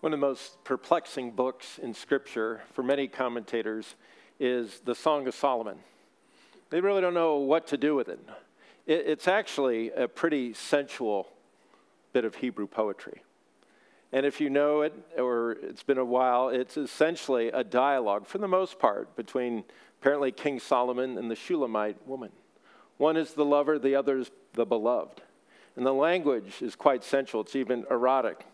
One 0.00 0.14
of 0.14 0.20
the 0.20 0.26
most 0.26 0.64
perplexing 0.64 1.32
books 1.32 1.78
in 1.78 1.92
Scripture 1.92 2.62
for 2.72 2.82
many 2.82 3.06
commentators 3.06 3.96
is 4.38 4.80
the 4.86 4.94
Song 4.94 5.26
of 5.26 5.34
Solomon. 5.34 5.76
They 6.70 6.80
really 6.80 7.02
don't 7.02 7.12
know 7.12 7.36
what 7.36 7.66
to 7.66 7.76
do 7.76 7.94
with 7.94 8.08
it. 8.08 8.18
It's 8.86 9.28
actually 9.28 9.90
a 9.90 10.08
pretty 10.08 10.54
sensual 10.54 11.28
bit 12.14 12.24
of 12.24 12.36
Hebrew 12.36 12.66
poetry. 12.66 13.20
And 14.10 14.24
if 14.24 14.40
you 14.40 14.48
know 14.48 14.80
it, 14.80 14.94
or 15.18 15.58
it's 15.62 15.82
been 15.82 15.98
a 15.98 16.04
while, 16.04 16.48
it's 16.48 16.78
essentially 16.78 17.48
a 17.48 17.62
dialogue, 17.62 18.26
for 18.26 18.38
the 18.38 18.48
most 18.48 18.78
part, 18.78 19.14
between 19.16 19.64
apparently 20.00 20.32
King 20.32 20.60
Solomon 20.60 21.18
and 21.18 21.30
the 21.30 21.36
Shulamite 21.36 22.08
woman. 22.08 22.32
One 22.96 23.18
is 23.18 23.34
the 23.34 23.44
lover, 23.44 23.78
the 23.78 23.96
other 23.96 24.16
is 24.16 24.30
the 24.54 24.64
beloved. 24.64 25.20
And 25.76 25.84
the 25.84 25.92
language 25.92 26.62
is 26.62 26.74
quite 26.74 27.04
sensual, 27.04 27.42
it's 27.42 27.54
even 27.54 27.84
erotic 27.90 28.46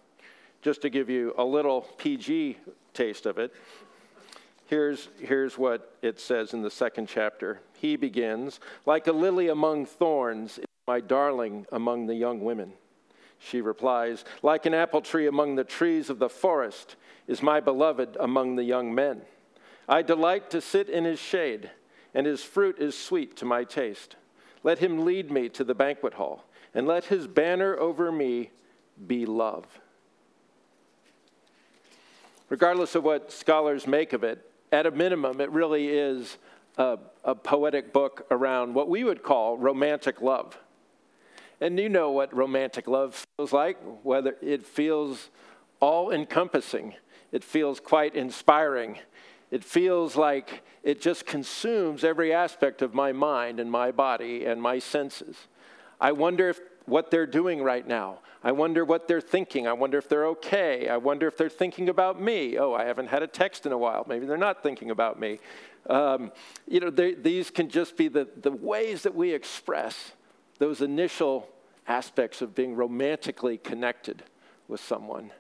just 0.67 0.83
to 0.83 0.91
give 0.91 1.09
you 1.09 1.33
a 1.39 1.45
little 1.45 1.83
PG 1.97 2.59
taste 2.93 3.25
of 3.27 3.39
it, 3.39 3.55
here's, 4.67 5.09
here's 5.21 5.57
what 5.57 5.95
it 6.03 6.19
says 6.19 6.55
in 6.55 6.63
the 6.63 6.71
second 6.73 7.07
chapter. 7.07 7.61
He 7.75 7.95
begins, 7.95 8.59
Like 8.85 9.07
a 9.07 9.13
lily 9.13 9.47
among 9.47 9.87
thorns, 9.87 10.59
is 10.59 10.65
my 10.89 10.99
darling 10.99 11.67
among 11.71 12.09
the 12.09 12.17
young 12.17 12.41
women. 12.41 12.73
She 13.39 13.61
replies, 13.61 14.25
Like 14.43 14.67
an 14.67 14.75
apple 14.75 15.03
tree 15.03 15.29
among 15.29 15.55
the 15.55 15.63
trees 15.63 16.11
of 16.11 16.19
the 16.19 16.29
forest 16.29 16.97
is 17.29 17.45
my 17.45 17.61
beloved 17.61 18.17
among 18.19 18.57
the 18.57 18.65
young 18.65 18.93
men. 18.93 19.23
I 19.89 20.03
delight 20.03 20.51
to 20.51 20.61
sit 20.61 20.89
in 20.89 21.05
his 21.05 21.21
shade, 21.21 21.71
and 22.13 22.27
his 22.27 22.43
fruit 22.43 22.81
is 22.81 22.99
sweet 22.99 23.37
to 23.37 23.45
my 23.45 23.63
taste. 23.63 24.17
Let 24.65 24.81
him 24.81 25.05
lead 25.05 25.31
me 25.31 25.49
to 25.51 25.63
the 25.63 25.77
banquet 25.77 26.15
hall, 26.15 26.45
and 26.75 26.89
let 26.89 27.05
his 27.05 27.29
banner 27.29 27.79
over 27.79 28.11
me 28.11 28.51
be 29.07 29.27
love 29.27 29.65
regardless 32.49 32.95
of 32.95 33.05
what 33.05 33.33
scholars 33.33 33.87
make 33.87 34.13
of 34.13 34.25
it, 34.25 34.51
at 34.73 34.87
a 34.87 34.91
minimum, 34.91 35.41
it 35.41 35.51
really 35.51 35.89
is 35.89 36.39
a, 36.77 36.99
a, 37.25 37.35
poetic 37.35 37.93
book 37.93 38.27
around 38.31 38.75
what 38.75 38.89
we 38.89 39.05
would 39.05 39.23
call 39.23 39.57
romantic 39.57 40.21
love. 40.21 40.59
And 41.61 41.79
you 41.79 41.89
know 41.89 42.11
what 42.11 42.35
romantic 42.35 42.87
love 42.87 43.27
feels 43.37 43.53
like, 43.53 43.79
whether 44.03 44.37
it 44.43 44.67
feels 44.67 45.31
all 45.81 46.11
encompassing, 46.11 46.95
it 47.33 47.43
feels 47.43 47.81
quite 47.81 48.15
inspiring. 48.15 48.99
It 49.51 49.65
feels 49.65 50.17
like 50.17 50.63
it 50.83 51.01
just 51.01 51.25
consumes 51.25 52.05
every 52.05 52.33
aspect 52.33 52.83
of 52.83 52.95
my 52.95 53.13
mind 53.13 53.61
and 53.61 53.71
my 53.71 53.91
body 53.91 54.45
and 54.45 54.61
my 54.61 54.79
senses. 54.79 55.37
I 56.01 56.13
wonder 56.13 56.49
if 56.49 56.61
what 56.87 57.11
they're 57.11 57.27
doing 57.27 57.63
right 57.63 57.87
now. 57.87 58.21
I 58.43 58.53
wonder 58.53 58.85
what 58.85 59.09
they're 59.09 59.21
thinking. 59.21 59.67
I 59.67 59.73
wonder 59.73 59.99
if 59.99 60.09
they're 60.09 60.27
okay. 60.27 60.89
I 60.89 60.97
wonder 60.97 61.27
if 61.27 61.37
they're 61.37 61.49
thinking 61.49 61.89
about 61.89 62.21
me. 62.21 62.57
Oh, 62.59 62.75
I 62.75 62.85
haven't 62.85 63.09
had 63.09 63.23
a 63.23 63.27
text 63.27 63.67
in 63.67 63.73
a 63.73 63.79
while. 63.79 64.05
Maybe 64.09 64.27
they're 64.27 64.37
not 64.37 64.63
thinking 64.63 64.91
about 64.91 65.19
me. 65.19 65.41
Um, 65.89 66.33
you 66.67 66.81
know, 66.81 66.91
these 66.91 67.51
can 67.51 67.69
just 67.69 67.97
be 67.97 68.09
the, 68.09 68.29
the 68.41 68.53
ways 68.53 69.03
that 69.03 69.15
we 69.15 69.33
express 69.33 70.13
those 70.59 70.81
initial 70.81 71.49
aspects 71.89 72.43
of 72.43 72.55
being 72.55 72.75
romantically 72.75 73.59
connected 73.59 74.23
with 74.69 74.81
someone. 74.81 75.33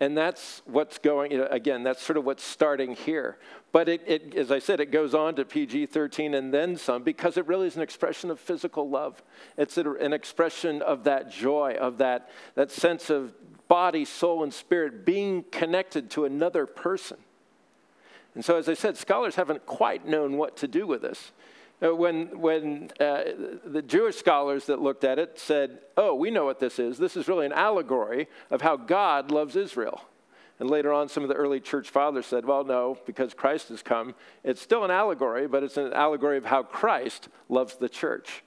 And 0.00 0.16
that's 0.16 0.62
what's 0.64 0.96
going, 0.96 1.30
you 1.30 1.38
know, 1.38 1.48
again, 1.50 1.82
that's 1.82 2.02
sort 2.02 2.16
of 2.16 2.24
what's 2.24 2.42
starting 2.42 2.94
here. 2.94 3.36
But 3.70 3.86
it, 3.86 4.02
it, 4.06 4.34
as 4.34 4.50
I 4.50 4.58
said, 4.58 4.80
it 4.80 4.90
goes 4.90 5.14
on 5.14 5.34
to 5.34 5.44
PG 5.44 5.86
13 5.86 6.32
and 6.32 6.54
then 6.54 6.76
some 6.76 7.02
because 7.02 7.36
it 7.36 7.46
really 7.46 7.66
is 7.66 7.76
an 7.76 7.82
expression 7.82 8.30
of 8.30 8.40
physical 8.40 8.88
love. 8.88 9.22
It's 9.58 9.76
an 9.76 10.14
expression 10.14 10.80
of 10.80 11.04
that 11.04 11.30
joy, 11.30 11.76
of 11.78 11.98
that, 11.98 12.30
that 12.54 12.70
sense 12.70 13.10
of 13.10 13.34
body, 13.68 14.06
soul, 14.06 14.42
and 14.42 14.52
spirit 14.52 15.04
being 15.04 15.44
connected 15.52 16.10
to 16.10 16.24
another 16.24 16.64
person. 16.64 17.18
And 18.34 18.44
so, 18.44 18.56
as 18.56 18.68
I 18.68 18.74
said, 18.74 18.96
scholars 18.96 19.34
haven't 19.34 19.66
quite 19.66 20.06
known 20.06 20.36
what 20.36 20.56
to 20.58 20.68
do 20.68 20.86
with 20.86 21.02
this. 21.02 21.32
Uh, 21.82 21.94
when, 21.94 22.38
when 22.38 22.90
uh, 23.00 23.22
the 23.64 23.82
Jewish 23.82 24.16
scholars 24.16 24.66
that 24.66 24.82
looked 24.82 25.02
at 25.02 25.18
it 25.18 25.38
said, 25.38 25.78
Oh, 25.96 26.14
we 26.14 26.30
know 26.30 26.44
what 26.44 26.60
this 26.60 26.78
is. 26.78 26.98
This 26.98 27.16
is 27.16 27.26
really 27.26 27.46
an 27.46 27.52
allegory 27.52 28.28
of 28.50 28.60
how 28.60 28.76
God 28.76 29.30
loves 29.30 29.56
Israel. 29.56 30.02
And 30.58 30.68
later 30.68 30.92
on, 30.92 31.08
some 31.08 31.22
of 31.22 31.30
the 31.30 31.36
early 31.36 31.58
church 31.58 31.88
fathers 31.88 32.26
said, 32.26 32.44
Well, 32.44 32.64
no, 32.64 32.98
because 33.06 33.32
Christ 33.32 33.70
has 33.70 33.82
come. 33.82 34.14
It's 34.44 34.60
still 34.60 34.84
an 34.84 34.90
allegory, 34.90 35.48
but 35.48 35.62
it's 35.62 35.78
an 35.78 35.94
allegory 35.94 36.36
of 36.36 36.44
how 36.44 36.62
Christ 36.62 37.28
loves 37.48 37.76
the 37.76 37.88
church. 37.88 38.44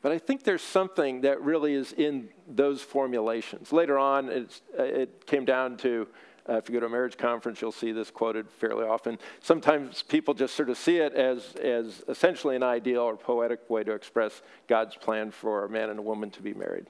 But 0.00 0.12
I 0.12 0.18
think 0.18 0.42
there's 0.42 0.62
something 0.62 1.22
that 1.22 1.42
really 1.42 1.74
is 1.74 1.92
in 1.92 2.28
those 2.48 2.82
formulations. 2.82 3.72
Later 3.72 3.98
on, 3.98 4.28
uh, 4.30 4.82
it 4.82 5.26
came 5.26 5.44
down 5.44 5.76
to 5.78 6.08
uh, 6.48 6.54
if 6.54 6.68
you 6.68 6.74
go 6.74 6.80
to 6.80 6.86
a 6.86 6.90
marriage 6.90 7.16
conference, 7.16 7.60
you'll 7.60 7.72
see 7.72 7.92
this 7.92 8.10
quoted 8.10 8.50
fairly 8.50 8.84
often. 8.84 9.18
Sometimes 9.40 10.02
people 10.02 10.34
just 10.34 10.54
sort 10.54 10.68
of 10.68 10.76
see 10.76 10.98
it 10.98 11.14
as, 11.14 11.54
as 11.56 12.04
essentially 12.08 12.54
an 12.54 12.62
ideal 12.62 13.02
or 13.02 13.16
poetic 13.16 13.68
way 13.70 13.82
to 13.82 13.92
express 13.92 14.42
God's 14.68 14.94
plan 14.96 15.30
for 15.30 15.64
a 15.64 15.70
man 15.70 15.88
and 15.88 15.98
a 15.98 16.02
woman 16.02 16.30
to 16.32 16.42
be 16.42 16.52
married. 16.52 16.86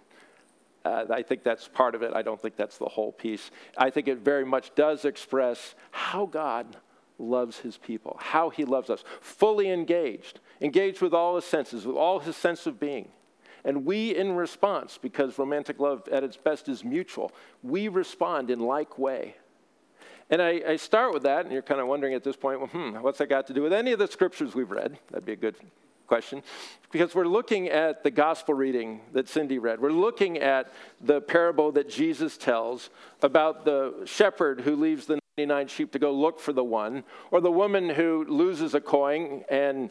Uh, 0.85 1.05
I 1.09 1.23
think 1.23 1.45
that's 1.45 1.69
part 1.69 1.95
of 1.95 2.03
it. 2.03 2.13
I 2.15 2.23
don't 2.23 2.41
think 2.41 2.57
that's 2.57 2.79
the 2.79 2.89
whole 2.89 3.13
piece. 3.13 3.51
I 3.79 3.91
think 3.91 4.09
it 4.09 4.19
very 4.19 4.45
much 4.45 4.75
does 4.75 5.05
express 5.05 5.75
how 5.93 6.27
God 6.27 6.77
loves 7.19 7.59
his 7.59 7.79
people, 7.79 8.19
how 8.21 8.51
he 8.51 8.65
loves 8.65 8.91
us, 8.91 9.05
fully 9.21 9.71
engaged, 9.71 10.41
engaged 10.61 11.01
with 11.01 11.15
all 11.15 11.37
his 11.37 11.45
senses, 11.45 11.87
with 11.87 11.97
all 11.97 12.19
his 12.19 12.37
sense 12.37 12.67
of 12.67 12.81
being. 12.81 13.09
And 13.65 13.87
we, 13.87 14.15
in 14.15 14.33
response, 14.33 14.99
because 15.01 15.39
romantic 15.39 15.81
love 15.81 16.07
at 16.13 16.23
its 16.23 16.37
best 16.37 16.69
is 16.69 16.85
mutual, 16.85 17.33
we 17.63 17.89
respond 17.89 18.51
in 18.51 18.61
like 18.61 18.99
way. 18.99 19.37
And 20.31 20.41
I, 20.41 20.63
I, 20.67 20.77
start 20.77 21.13
with 21.13 21.25
that, 21.25 21.45
and 21.45 21.53
you're 21.53 21.63
kind 21.63 21.81
of 21.81 21.87
wondering 21.87 22.15
at 22.15 22.25
this 22.25 22.37
point, 22.37 22.59
well, 22.59 22.69
hmm, 22.69 22.97
what's 23.03 23.19
that 23.19 23.29
got 23.29 23.47
to 23.49 23.53
do 23.53 23.63
with 23.63 23.73
any 23.73 23.93
of 23.93 23.99
the 23.99 24.07
scriptures 24.07 24.55
we've 24.55 24.71
read? 24.71 24.99
That'd 25.11 25.27
be 25.27 25.33
a 25.33 25.37
good 25.37 25.57
question. 26.07 26.43
Because 26.91 27.15
we're 27.15 27.27
looking 27.27 27.69
at 27.69 28.03
the 28.03 28.11
gospel 28.11 28.55
reading 28.55 29.01
that 29.13 29.29
Cindy 29.29 29.59
read. 29.59 29.81
We're 29.81 29.91
looking 29.91 30.39
at 30.39 30.73
the 31.01 31.21
parable 31.21 31.73
that 31.73 31.91
Jesus 31.91 32.37
tells 32.37 32.91
about 33.23 33.65
the 33.65 34.03
shepherd 34.07 34.63
who 34.63 34.77
leaves 34.77 35.07
the 35.07 35.19
99 35.37 35.69
sheep 35.69 35.93
to 35.93 35.99
go 35.99 36.13
look 36.13 36.41
for 36.41 36.53
the 36.53 36.65
one, 36.65 37.05
or 37.31 37.41
the 37.41 37.51
woman 37.51 37.89
who 37.91 38.25
loses 38.29 38.75
a 38.75 38.81
coin 38.81 39.45
and 39.51 39.91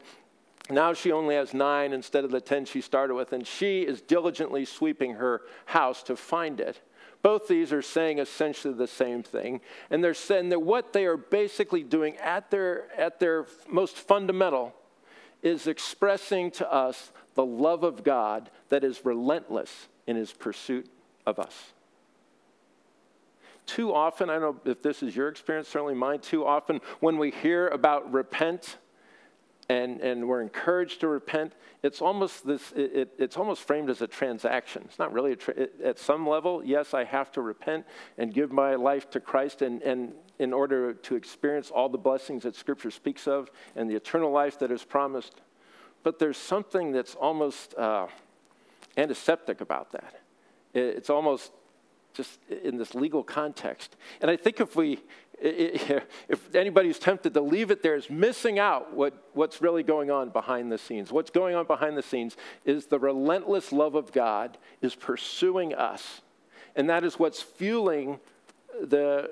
now 0.69 0.93
she 0.93 1.11
only 1.11 1.35
has 1.35 1.53
nine 1.53 1.91
instead 1.91 2.23
of 2.23 2.31
the 2.31 2.39
10 2.39 2.65
she 2.65 2.79
started 2.79 3.15
with, 3.15 3.33
and 3.33 3.45
she 3.45 3.81
is 3.81 4.01
diligently 4.01 4.63
sweeping 4.63 5.15
her 5.15 5.41
house 5.65 6.03
to 6.03 6.15
find 6.15 6.59
it. 6.59 6.79
Both 7.23 7.47
these 7.47 7.73
are 7.73 7.81
saying 7.81 8.19
essentially 8.19 8.73
the 8.73 8.85
same 8.85 9.23
thing. 9.23 9.61
And 9.89 10.03
they're 10.03 10.13
saying 10.13 10.49
that 10.49 10.61
what 10.61 10.93
they 10.93 11.05
are 11.05 11.17
basically 11.17 11.81
doing 11.81 12.17
at 12.17 12.51
their, 12.51 12.91
at 12.99 13.19
their 13.19 13.47
most 13.67 13.95
fundamental 13.95 14.75
is 15.41 15.65
expressing 15.65 16.51
to 16.51 16.71
us 16.71 17.11
the 17.35 17.45
love 17.45 17.83
of 17.83 18.03
God 18.03 18.51
that 18.69 18.83
is 18.83 19.05
relentless 19.05 19.87
in 20.05 20.17
his 20.17 20.33
pursuit 20.33 20.89
of 21.25 21.39
us. 21.39 21.71
Too 23.65 23.93
often, 23.93 24.29
I 24.29 24.33
don't 24.33 24.65
know 24.65 24.71
if 24.71 24.81
this 24.81 25.01
is 25.01 25.15
your 25.15 25.29
experience, 25.29 25.69
certainly 25.69 25.93
mine, 25.93 26.19
too 26.19 26.45
often 26.45 26.81
when 26.99 27.17
we 27.17 27.31
hear 27.31 27.69
about 27.69 28.11
repent, 28.11 28.77
and, 29.69 30.01
and 30.01 30.27
we're 30.27 30.41
encouraged 30.41 30.99
to 31.01 31.07
repent, 31.07 31.53
it's 31.83 32.01
almost, 32.01 32.45
this, 32.45 32.71
it, 32.73 32.91
it, 32.95 33.13
it's 33.17 33.37
almost 33.37 33.61
framed 33.61 33.89
as 33.89 34.01
a 34.01 34.07
transaction. 34.07 34.83
It's 34.85 34.99
not 34.99 35.13
really, 35.13 35.35
tra- 35.35 35.53
it, 35.55 35.73
at 35.83 35.99
some 35.99 36.27
level, 36.27 36.63
yes, 36.63 36.93
I 36.93 37.03
have 37.03 37.31
to 37.33 37.41
repent 37.41 37.85
and 38.17 38.33
give 38.33 38.51
my 38.51 38.75
life 38.75 39.09
to 39.11 39.19
Christ 39.19 39.61
and, 39.61 39.81
and 39.81 40.13
in 40.39 40.51
order 40.51 40.93
to 40.93 41.15
experience 41.15 41.71
all 41.71 41.89
the 41.89 41.97
blessings 41.97 42.43
that 42.43 42.55
Scripture 42.55 42.91
speaks 42.91 43.27
of 43.27 43.49
and 43.75 43.89
the 43.89 43.95
eternal 43.95 44.31
life 44.31 44.59
that 44.59 44.71
is 44.71 44.83
promised. 44.83 45.41
But 46.03 46.19
there's 46.19 46.37
something 46.37 46.91
that's 46.91 47.15
almost 47.15 47.73
uh, 47.75 48.07
antiseptic 48.97 49.61
about 49.61 49.91
that. 49.91 50.19
It's 50.73 51.09
almost 51.09 51.51
just 52.13 52.39
in 52.49 52.77
this 52.77 52.93
legal 52.93 53.23
context. 53.23 53.95
And 54.21 54.29
I 54.29 54.35
think 54.35 54.59
if 54.59 54.75
we, 54.75 54.99
if 56.29 56.55
anybody's 56.55 56.97
tempted 56.97 57.33
to 57.33 57.41
leave 57.41 57.69
it 57.69 57.83
there, 57.83 57.95
is 57.95 58.09
missing 58.09 58.59
out 58.59 58.93
what, 58.93 59.13
what's 59.33 59.61
really 59.61 59.83
going 59.83 60.09
on 60.09 60.29
behind 60.29 60.71
the 60.71 60.77
scenes. 60.77 61.11
What's 61.11 61.31
going 61.31 61.53
on 61.53 61.65
behind 61.65 61.97
the 61.97 62.01
scenes 62.01 62.37
is 62.63 62.85
the 62.85 62.97
relentless 62.97 63.73
love 63.73 63.95
of 63.95 64.13
God 64.13 64.57
is 64.81 64.95
pursuing 64.95 65.75
us. 65.75 66.21
And 66.77 66.89
that 66.89 67.03
is 67.03 67.19
what's 67.19 67.41
fueling 67.41 68.21
the, 68.81 69.31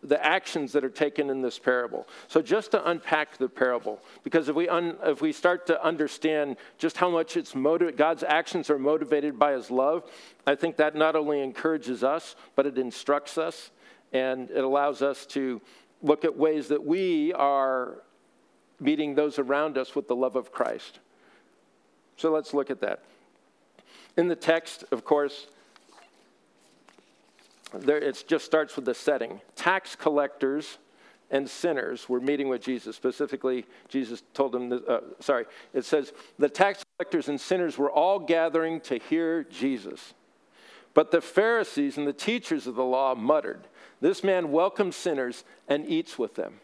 the 0.00 0.24
actions 0.24 0.70
that 0.74 0.84
are 0.84 0.90
taken 0.90 1.28
in 1.28 1.42
this 1.42 1.58
parable. 1.58 2.06
So, 2.28 2.40
just 2.40 2.70
to 2.70 2.88
unpack 2.88 3.36
the 3.36 3.48
parable, 3.48 4.00
because 4.22 4.48
if 4.48 4.54
we, 4.54 4.68
un, 4.68 4.96
if 5.02 5.20
we 5.20 5.32
start 5.32 5.66
to 5.66 5.84
understand 5.84 6.56
just 6.78 6.96
how 6.96 7.10
much 7.10 7.36
it's 7.36 7.56
motiv- 7.56 7.96
God's 7.96 8.22
actions 8.22 8.70
are 8.70 8.78
motivated 8.78 9.40
by 9.40 9.54
His 9.54 9.72
love, 9.72 10.08
I 10.46 10.54
think 10.54 10.76
that 10.76 10.94
not 10.94 11.16
only 11.16 11.42
encourages 11.42 12.04
us, 12.04 12.36
but 12.54 12.64
it 12.64 12.78
instructs 12.78 13.36
us 13.36 13.72
and 14.12 14.50
it 14.50 14.64
allows 14.64 15.02
us 15.02 15.26
to 15.26 15.60
look 16.02 16.24
at 16.24 16.36
ways 16.36 16.68
that 16.68 16.84
we 16.84 17.32
are 17.32 17.98
meeting 18.80 19.14
those 19.14 19.38
around 19.38 19.76
us 19.76 19.94
with 19.94 20.08
the 20.08 20.16
love 20.16 20.36
of 20.36 20.52
Christ. 20.52 21.00
So, 22.16 22.30
let's 22.30 22.54
look 22.54 22.70
at 22.70 22.80
that. 22.80 23.02
In 24.16 24.28
the 24.28 24.36
text, 24.36 24.84
of 24.90 25.04
course, 25.04 25.46
there, 27.72 27.98
it 27.98 28.24
just 28.26 28.44
starts 28.44 28.76
with 28.76 28.84
the 28.84 28.94
setting. 28.94 29.40
Tax 29.54 29.94
collectors 29.94 30.78
and 31.30 31.48
sinners 31.48 32.08
were 32.08 32.20
meeting 32.20 32.48
with 32.48 32.62
Jesus. 32.62 32.96
Specifically, 32.96 33.66
Jesus 33.88 34.22
told 34.32 34.52
them, 34.52 34.82
uh, 34.88 35.00
sorry, 35.20 35.44
it 35.74 35.84
says, 35.84 36.12
the 36.38 36.48
tax 36.48 36.84
collectors 36.96 37.28
and 37.28 37.40
sinners 37.40 37.76
were 37.76 37.90
all 37.90 38.18
gathering 38.18 38.80
to 38.82 38.98
hear 38.98 39.44
Jesus. 39.44 40.14
But 40.94 41.10
the 41.10 41.20
Pharisees 41.20 41.98
and 41.98 42.06
the 42.06 42.12
teachers 42.12 42.66
of 42.66 42.74
the 42.74 42.84
law 42.84 43.14
muttered, 43.14 43.68
This 44.00 44.22
man 44.22 44.52
welcomes 44.52 44.96
sinners 44.96 45.44
and 45.66 45.86
eats 45.86 46.18
with 46.18 46.34
them. 46.34 46.60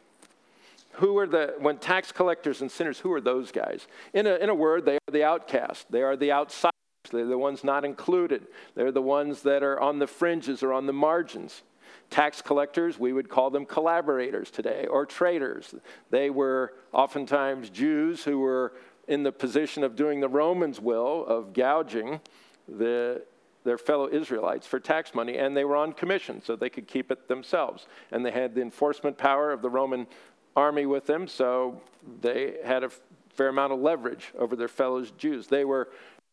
Who 0.93 1.19
are 1.19 1.27
the, 1.27 1.55
when 1.59 1.79
tax 1.79 2.13
collectors 2.13 2.61
and 2.61 2.71
sinners, 2.71 3.01
who 3.01 3.13
are 3.13 3.21
those 3.21 3.51
guys? 3.51 3.89
In 4.13 4.27
a, 4.27 4.37
in 4.37 4.49
a 4.49 4.55
word, 4.55 4.85
they 4.85 4.95
are 4.95 5.13
the 5.13 5.25
outcast. 5.25 5.91
They 5.91 6.03
are 6.03 6.17
the 6.17 6.31
outsiders. 6.31 6.71
They're 7.11 7.27
the 7.27 7.37
ones 7.37 7.65
not 7.65 7.85
included. 7.85 8.47
They're 8.75 8.93
the 8.93 9.03
ones 9.03 9.43
that 9.43 9.63
are 9.63 9.81
on 9.81 9.99
the 9.99 10.07
fringes 10.07 10.63
or 10.63 10.73
on 10.73 10.87
the 10.87 10.93
margins. 10.93 11.63
Tax 12.11 12.41
collectors, 12.41 12.99
we 12.99 13.13
would 13.13 13.29
call 13.29 13.51
them 13.51 13.67
collaborators 13.67 14.51
today, 14.51 14.87
or 14.89 15.05
traitors. 15.05 15.75
They 16.11 16.31
were 16.31 16.75
oftentimes 16.93 17.71
Jews 17.71 18.25
who 18.25 18.39
were 18.39 18.73
in 19.09 19.23
the 19.23 19.33
position 19.33 19.83
of 19.83 19.97
doing 19.97 20.21
the 20.21 20.29
Romans' 20.29 20.81
will 20.81 21.27
of 21.27 21.53
gouging 21.53 22.21
the, 22.69 23.23
their 23.65 23.79
fellow 23.79 24.09
Israelites 24.09 24.67
for 24.67 24.79
tax 24.79 25.15
money, 25.15 25.39
and 25.39 25.57
they 25.57 25.65
were 25.65 25.77
on 25.77 25.93
commission, 25.93 26.43
so 26.43 26.55
they 26.55 26.71
could 26.71 26.87
keep 26.87 27.11
it 27.11 27.29
themselves. 27.29 27.87
And 28.13 28.25
they 28.25 28.31
had 28.31 28.55
the 28.55 28.61
enforcement 28.61 29.19
power 29.19 29.53
of 29.53 29.63
the 29.63 29.71
Roman 29.71 30.07
army 30.55 30.87
with 30.87 31.07
them, 31.07 31.27
so 31.27 31.81
they 32.21 32.57
had 32.65 32.85
a 32.85 32.91
fair 33.31 33.49
amount 33.49 33.73
of 33.73 33.81
leverage 33.81 34.33
over 34.39 34.55
their 34.55 34.69
fellow 34.69 35.05
Jews. 35.19 35.49
They 35.49 35.65
were, 35.65 35.89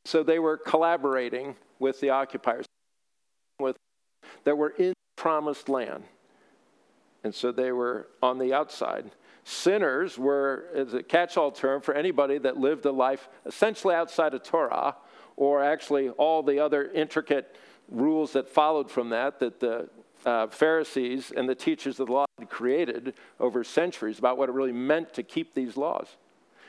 so 0.05 0.23
they 0.23 0.39
were 0.39 0.57
collaborating 0.57 1.55
with 1.79 1.99
the 1.99 2.11
occupiers 2.11 2.65
with, 3.59 3.77
that 4.43 4.57
were 4.57 4.73
in 4.77 4.89
the 4.89 5.21
promised 5.21 5.69
land. 5.69 6.03
And 7.23 7.33
so 7.33 7.51
they 7.51 7.71
were 7.71 8.07
on 8.21 8.39
the 8.39 8.53
outside. 8.53 9.11
Sinners 9.43 10.17
were 10.17 10.65
is 10.73 10.93
a 10.93 11.01
catch 11.01 11.37
all 11.37 11.51
term 11.51 11.81
for 11.81 11.93
anybody 11.93 12.37
that 12.39 12.57
lived 12.57 12.85
a 12.85 12.91
life 12.91 13.29
essentially 13.45 13.95
outside 13.95 14.33
of 14.33 14.43
Torah, 14.43 14.95
or 15.41 15.63
actually 15.63 16.07
all 16.07 16.43
the 16.43 16.59
other 16.59 16.91
intricate 16.91 17.55
rules 17.89 18.33
that 18.33 18.47
followed 18.47 18.91
from 18.91 19.09
that, 19.09 19.39
that 19.39 19.59
the 19.59 19.89
uh, 20.23 20.45
Pharisees 20.45 21.33
and 21.35 21.49
the 21.49 21.55
teachers 21.55 21.99
of 21.99 22.05
the 22.05 22.13
law 22.13 22.25
had 22.37 22.47
created 22.47 23.15
over 23.39 23.63
centuries 23.63 24.19
about 24.19 24.37
what 24.37 24.49
it 24.49 24.51
really 24.51 24.71
meant 24.71 25.15
to 25.15 25.23
keep 25.23 25.55
these 25.55 25.75
laws. 25.75 26.15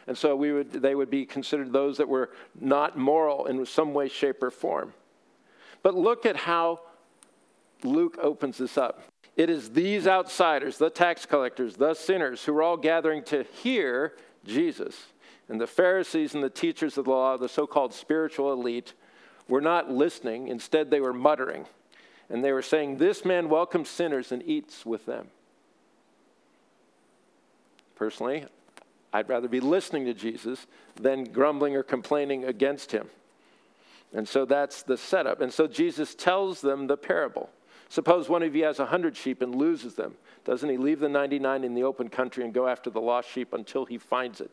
And 0.07 0.17
so 0.17 0.35
we 0.35 0.53
would, 0.53 0.73
they 0.73 0.95
would 0.95 1.11
be 1.11 1.27
considered 1.27 1.71
those 1.71 1.99
that 1.99 2.09
were 2.09 2.31
not 2.59 2.97
moral 2.97 3.45
in 3.45 3.67
some 3.67 3.93
way, 3.93 4.09
shape, 4.09 4.43
or 4.43 4.51
form. 4.51 4.95
But 5.83 5.95
look 5.95 6.25
at 6.25 6.37
how 6.37 6.81
Luke 7.85 8.17
opens 8.23 8.57
this 8.57 8.79
up. 8.79 9.03
It 9.37 9.51
is 9.51 9.69
these 9.73 10.07
outsiders, 10.07 10.79
the 10.79 10.89
tax 10.89 11.27
collectors, 11.27 11.77
the 11.77 11.93
sinners, 11.93 12.43
who 12.43 12.57
are 12.57 12.63
all 12.63 12.79
gathering 12.79 13.23
to 13.25 13.43
hear 13.43 14.15
Jesus. 14.47 14.97
And 15.53 15.61
the 15.61 15.67
Pharisees 15.67 16.33
and 16.33 16.43
the 16.43 16.49
teachers 16.49 16.97
of 16.97 17.05
the 17.05 17.11
law, 17.11 17.37
the 17.37 17.47
so 17.47 17.67
called 17.67 17.93
spiritual 17.93 18.55
elite, 18.55 18.95
were 19.49 19.61
not 19.61 19.91
listening. 19.91 20.49
Instead, 20.49 20.91
they 20.91 20.99
were 20.99 21.13
muttering. 21.13 21.67
And 22.31 22.43
they 22.43 22.53
were 22.53 22.63
saying, 22.63 22.97
This 22.97 23.23
man 23.23 23.51
welcomes 23.51 23.91
sinners 23.91 24.33
and 24.33 24.43
eats 24.45 24.87
with 24.87 25.05
them. 25.05 25.27
Personally, 27.97 28.47
I'd 29.13 29.29
rather 29.29 29.47
be 29.47 29.61
listening 29.61 30.07
to 30.07 30.15
Jesus 30.15 30.67
than 30.99 31.25
grumbling 31.25 31.77
or 31.77 31.83
complaining 31.83 32.47
against 32.47 32.91
him. 32.91 33.11
And 34.15 34.27
so 34.27 34.47
that's 34.47 34.83
the 34.83 34.97
setup. 34.97 35.43
And 35.43 35.53
so 35.53 35.67
Jesus 35.67 36.15
tells 36.15 36.63
them 36.63 36.87
the 36.87 36.97
parable. 36.97 37.51
Suppose 37.91 38.31
one 38.31 38.43
of 38.43 38.57
you 38.57 38.65
has 38.65 38.79
a 38.79 38.87
hundred 38.87 39.19
sheep 39.19 39.43
and 39.43 39.55
loses 39.55 39.97
them. 39.97 40.15
Doesn't 40.47 40.71
he 40.71 40.79
leave 40.79 41.01
the 41.01 41.11
99 41.11 41.63
in 41.63 41.75
the 41.75 41.83
open 41.83 42.09
country 42.09 42.43
and 42.43 42.55
go 42.55 42.67
after 42.67 42.89
the 42.89 43.03
lost 43.03 43.29
sheep 43.29 43.53
until 43.53 43.85
he 43.85 43.99
finds 43.99 44.41
it? 44.41 44.51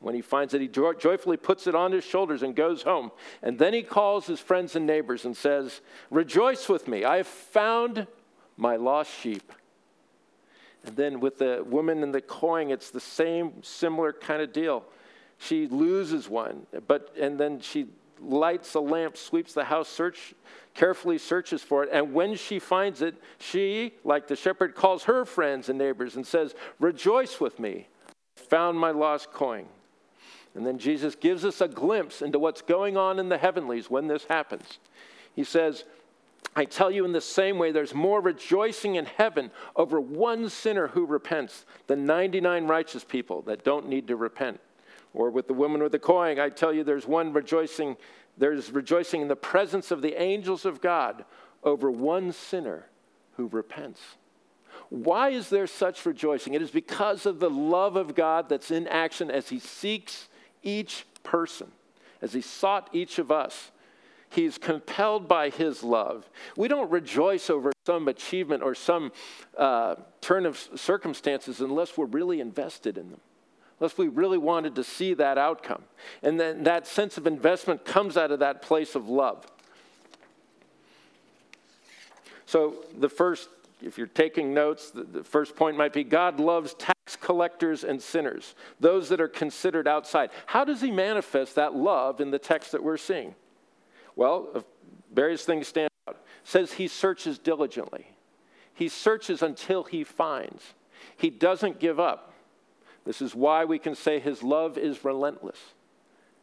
When 0.00 0.14
he 0.14 0.20
finds 0.20 0.52
it, 0.54 0.60
he 0.60 0.68
joyfully 0.68 1.36
puts 1.36 1.66
it 1.66 1.74
on 1.74 1.92
his 1.92 2.04
shoulders 2.04 2.42
and 2.42 2.54
goes 2.54 2.82
home. 2.82 3.10
And 3.42 3.58
then 3.58 3.72
he 3.72 3.82
calls 3.82 4.26
his 4.26 4.40
friends 4.40 4.76
and 4.76 4.86
neighbors 4.86 5.24
and 5.24 5.36
says, 5.36 5.80
Rejoice 6.10 6.68
with 6.68 6.86
me, 6.86 7.04
I 7.04 7.18
have 7.18 7.26
found 7.26 8.06
my 8.56 8.76
lost 8.76 9.10
sheep. 9.10 9.52
And 10.84 10.96
then 10.96 11.20
with 11.20 11.38
the 11.38 11.64
woman 11.66 12.02
and 12.02 12.14
the 12.14 12.20
coin, 12.20 12.70
it's 12.70 12.90
the 12.90 13.00
same 13.00 13.62
similar 13.62 14.12
kind 14.12 14.42
of 14.42 14.52
deal. 14.52 14.84
She 15.38 15.66
loses 15.66 16.28
one, 16.28 16.66
but 16.86 17.14
and 17.18 17.38
then 17.38 17.60
she 17.60 17.88
lights 18.20 18.74
a 18.74 18.80
lamp, 18.80 19.16
sweeps 19.16 19.52
the 19.52 19.64
house, 19.64 19.88
search, 19.88 20.34
carefully 20.74 21.18
searches 21.18 21.62
for 21.62 21.82
it. 21.84 21.90
And 21.92 22.14
when 22.14 22.34
she 22.36 22.58
finds 22.58 23.02
it, 23.02 23.14
she, 23.38 23.94
like 24.04 24.28
the 24.28 24.36
shepherd, 24.36 24.74
calls 24.74 25.04
her 25.04 25.24
friends 25.24 25.68
and 25.68 25.78
neighbors 25.78 26.16
and 26.16 26.26
says, 26.26 26.54
Rejoice 26.78 27.40
with 27.40 27.58
me, 27.58 27.88
found 28.36 28.78
my 28.78 28.90
lost 28.90 29.32
coin. 29.32 29.66
And 30.56 30.66
then 30.66 30.78
Jesus 30.78 31.14
gives 31.14 31.44
us 31.44 31.60
a 31.60 31.68
glimpse 31.68 32.22
into 32.22 32.38
what's 32.38 32.62
going 32.62 32.96
on 32.96 33.18
in 33.18 33.28
the 33.28 33.36
heavenlies 33.36 33.90
when 33.90 34.06
this 34.06 34.24
happens. 34.24 34.78
He 35.34 35.44
says, 35.44 35.84
I 36.54 36.64
tell 36.64 36.90
you 36.90 37.04
in 37.04 37.12
the 37.12 37.20
same 37.20 37.58
way, 37.58 37.72
there's 37.72 37.94
more 37.94 38.22
rejoicing 38.22 38.94
in 38.94 39.04
heaven 39.04 39.50
over 39.76 40.00
one 40.00 40.48
sinner 40.48 40.88
who 40.88 41.04
repents 41.04 41.66
than 41.88 42.06
99 42.06 42.66
righteous 42.66 43.04
people 43.04 43.42
that 43.42 43.64
don't 43.64 43.86
need 43.86 44.08
to 44.08 44.16
repent. 44.16 44.58
Or 45.12 45.28
with 45.30 45.46
the 45.46 45.52
woman 45.52 45.82
with 45.82 45.92
the 45.92 45.98
coin, 45.98 46.40
I 46.40 46.48
tell 46.48 46.72
you 46.72 46.82
there's 46.82 47.06
one 47.06 47.34
rejoicing, 47.34 47.98
there's 48.38 48.70
rejoicing 48.70 49.20
in 49.20 49.28
the 49.28 49.36
presence 49.36 49.90
of 49.90 50.00
the 50.00 50.20
angels 50.20 50.64
of 50.64 50.80
God 50.80 51.26
over 51.64 51.90
one 51.90 52.32
sinner 52.32 52.86
who 53.36 53.48
repents. 53.48 54.00
Why 54.88 55.30
is 55.30 55.50
there 55.50 55.66
such 55.66 56.06
rejoicing? 56.06 56.54
It 56.54 56.62
is 56.62 56.70
because 56.70 57.26
of 57.26 57.40
the 57.40 57.50
love 57.50 57.96
of 57.96 58.14
God 58.14 58.48
that's 58.48 58.70
in 58.70 58.88
action 58.88 59.30
as 59.30 59.50
He 59.50 59.58
seeks 59.58 60.28
each 60.66 61.06
person, 61.22 61.68
as 62.20 62.32
He 62.32 62.42
sought 62.42 62.90
each 62.92 63.18
of 63.18 63.30
us. 63.30 63.70
He's 64.28 64.58
compelled 64.58 65.28
by 65.28 65.50
His 65.50 65.82
love. 65.82 66.28
We 66.56 66.68
don't 66.68 66.90
rejoice 66.90 67.48
over 67.48 67.72
some 67.86 68.08
achievement 68.08 68.62
or 68.62 68.74
some 68.74 69.12
uh, 69.56 69.94
turn 70.20 70.44
of 70.44 70.58
circumstances 70.74 71.60
unless 71.60 71.96
we're 71.96 72.06
really 72.06 72.40
invested 72.40 72.98
in 72.98 73.10
them 73.10 73.20
unless 73.78 73.98
we 73.98 74.08
really 74.08 74.38
wanted 74.38 74.74
to 74.74 74.84
see 74.84 75.14
that 75.14 75.38
outcome. 75.38 75.82
And 76.22 76.40
then 76.40 76.64
that 76.64 76.86
sense 76.86 77.18
of 77.18 77.26
investment 77.26 77.84
comes 77.84 78.16
out 78.16 78.30
of 78.30 78.38
that 78.38 78.62
place 78.62 78.94
of 78.94 79.08
love. 79.08 79.46
So, 82.46 82.76
the 82.96 83.08
first, 83.08 83.48
if 83.82 83.98
you're 83.98 84.06
taking 84.06 84.54
notes, 84.54 84.90
the, 84.90 85.04
the 85.04 85.24
first 85.24 85.54
point 85.54 85.76
might 85.76 85.92
be 85.92 86.04
God 86.04 86.40
loves 86.40 86.74
tax 86.74 87.16
collectors 87.20 87.84
and 87.84 88.00
sinners, 88.00 88.54
those 88.80 89.08
that 89.10 89.20
are 89.20 89.28
considered 89.28 89.86
outside. 89.86 90.30
How 90.46 90.64
does 90.64 90.80
he 90.80 90.90
manifest 90.90 91.54
that 91.56 91.74
love 91.74 92.20
in 92.20 92.30
the 92.30 92.38
text 92.38 92.72
that 92.72 92.82
we're 92.82 92.96
seeing? 92.96 93.34
Well, 94.16 94.64
various 95.12 95.44
things 95.44 95.68
stand 95.68 95.90
out. 96.08 96.14
It 96.14 96.22
says 96.44 96.72
he 96.72 96.88
searches 96.88 97.38
diligently. 97.38 98.06
He 98.72 98.88
searches 98.88 99.42
until 99.42 99.84
he 99.84 100.04
finds. 100.04 100.74
He 101.16 101.30
doesn't 101.30 101.78
give 101.78 102.00
up. 102.00 102.32
This 103.04 103.22
is 103.22 103.34
why 103.34 103.64
we 103.64 103.78
can 103.78 103.94
say 103.94 104.18
his 104.18 104.42
love 104.42 104.76
is 104.76 105.04
relentless. 105.04 105.58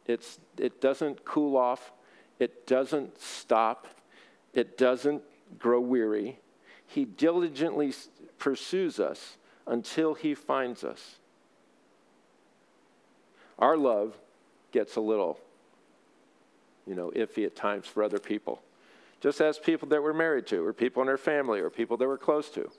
It's, 0.06 0.40
it 0.58 0.82
doesn't 0.82 1.26
cool 1.26 1.58
off, 1.58 1.92
it 2.40 2.68
doesn't 2.68 3.20
stop, 3.22 3.88
it 4.54 4.78
doesn't 4.78 5.24
grow 5.60 5.80
weary. 5.80 6.40
He 6.88 7.06
diligently 7.06 7.94
pursues 8.38 9.00
us 9.00 9.38
until 9.66 10.14
he 10.14 10.36
finds 10.36 10.84
us. 10.84 11.16
Our 13.60 13.78
love 13.78 14.18
gets 14.72 14.96
a 14.96 15.02
little, 15.02 15.40
you 16.86 16.96
know, 16.96 17.12
iffy 17.16 17.46
at 17.46 17.56
times 17.56 17.88
for 17.88 18.04
other 18.04 18.20
people. 18.20 18.62
Just 19.22 19.40
as 19.40 19.58
people 19.58 19.88
that 19.90 20.04
we're 20.04 20.14
married 20.14 20.48
to, 20.48 20.66
or 20.66 20.74
people 20.74 21.02
in 21.02 21.08
our 21.08 21.18
family, 21.18 21.62
or 21.62 21.70
people 21.70 21.96
that 21.98 22.08
we're 22.08 22.18
close 22.18 22.50
to. 22.50 22.70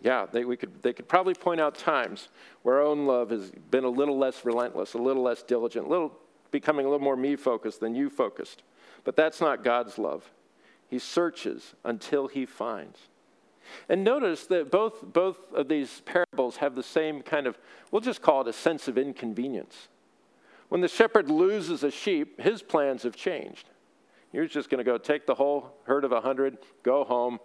Yeah, 0.00 0.26
they, 0.30 0.44
we 0.44 0.56
could, 0.56 0.82
they 0.82 0.92
could 0.92 1.08
probably 1.08 1.34
point 1.34 1.60
out 1.60 1.74
times 1.74 2.28
where 2.62 2.76
our 2.76 2.82
own 2.82 3.06
love 3.06 3.30
has 3.30 3.50
been 3.70 3.84
a 3.84 3.90
little 3.90 4.16
less 4.16 4.44
relentless, 4.44 4.94
a 4.94 4.98
little 4.98 5.22
less 5.22 5.42
diligent, 5.42 5.86
a 5.86 5.88
little 5.88 6.16
becoming 6.50 6.86
a 6.86 6.88
little 6.88 7.04
more 7.04 7.16
me 7.16 7.36
focused 7.36 7.80
than 7.80 7.94
you 7.94 8.08
focused. 8.08 8.62
But 9.04 9.16
that's 9.16 9.40
not 9.40 9.64
God's 9.64 9.98
love. 9.98 10.30
He 10.88 10.98
searches 10.98 11.74
until 11.84 12.28
he 12.28 12.46
finds. 12.46 12.98
And 13.88 14.02
notice 14.02 14.46
that 14.46 14.70
both, 14.70 15.02
both 15.02 15.38
of 15.52 15.68
these 15.68 16.00
parables 16.06 16.56
have 16.56 16.74
the 16.74 16.82
same 16.82 17.22
kind 17.22 17.46
of, 17.46 17.58
we'll 17.90 18.00
just 18.00 18.22
call 18.22 18.40
it 18.40 18.48
a 18.48 18.52
sense 18.52 18.88
of 18.88 18.96
inconvenience. 18.96 19.88
When 20.68 20.80
the 20.80 20.88
shepherd 20.88 21.30
loses 21.30 21.82
a 21.82 21.90
sheep, 21.90 22.40
his 22.40 22.62
plans 22.62 23.02
have 23.02 23.16
changed. 23.16 23.68
You're 24.32 24.46
just 24.46 24.68
going 24.68 24.78
to 24.78 24.84
go 24.84 24.98
take 24.98 25.26
the 25.26 25.34
whole 25.34 25.74
herd 25.84 26.04
of 26.04 26.12
a 26.12 26.20
hundred, 26.20 26.58
go 26.82 27.04
home, 27.04 27.38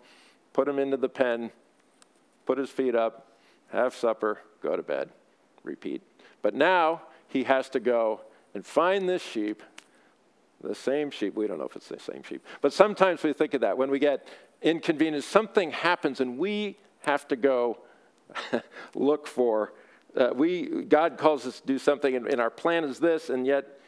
put 0.51 0.65
them 0.65 0.79
into 0.79 0.97
the 0.97 1.09
pen, 1.09 1.51
put 2.45 2.57
his 2.57 2.69
feet 2.69 2.95
up, 2.95 3.27
have 3.71 3.95
supper, 3.95 4.39
go 4.61 4.75
to 4.75 4.83
bed, 4.83 5.09
repeat. 5.63 6.01
But 6.41 6.53
now 6.53 7.03
he 7.27 7.43
has 7.43 7.69
to 7.69 7.79
go 7.79 8.21
and 8.53 8.65
find 8.65 9.07
this 9.07 9.23
sheep, 9.23 9.63
the 10.63 10.75
same 10.75 11.11
sheep. 11.11 11.35
We 11.35 11.47
don't 11.47 11.59
know 11.59 11.65
if 11.65 11.75
it's 11.75 11.89
the 11.89 11.99
same 11.99 12.23
sheep, 12.23 12.43
but 12.61 12.73
sometimes 12.73 13.23
we 13.23 13.33
think 13.33 13.53
of 13.53 13.61
that 13.61 13.77
when 13.77 13.91
we 13.91 13.99
get 13.99 14.27
inconvenienced, 14.61 15.29
Something 15.29 15.71
happens, 15.71 16.19
and 16.19 16.37
we 16.37 16.77
have 17.01 17.27
to 17.27 17.35
go 17.35 17.79
look 18.95 19.27
for. 19.27 19.73
Uh, 20.15 20.29
we 20.33 20.83
God 20.83 21.17
calls 21.17 21.45
us 21.45 21.59
to 21.59 21.67
do 21.67 21.77
something, 21.77 22.15
and, 22.15 22.27
and 22.27 22.39
our 22.39 22.49
plan 22.49 22.83
is 22.83 22.99
this, 22.99 23.29
and 23.29 23.45
yet 23.45 23.79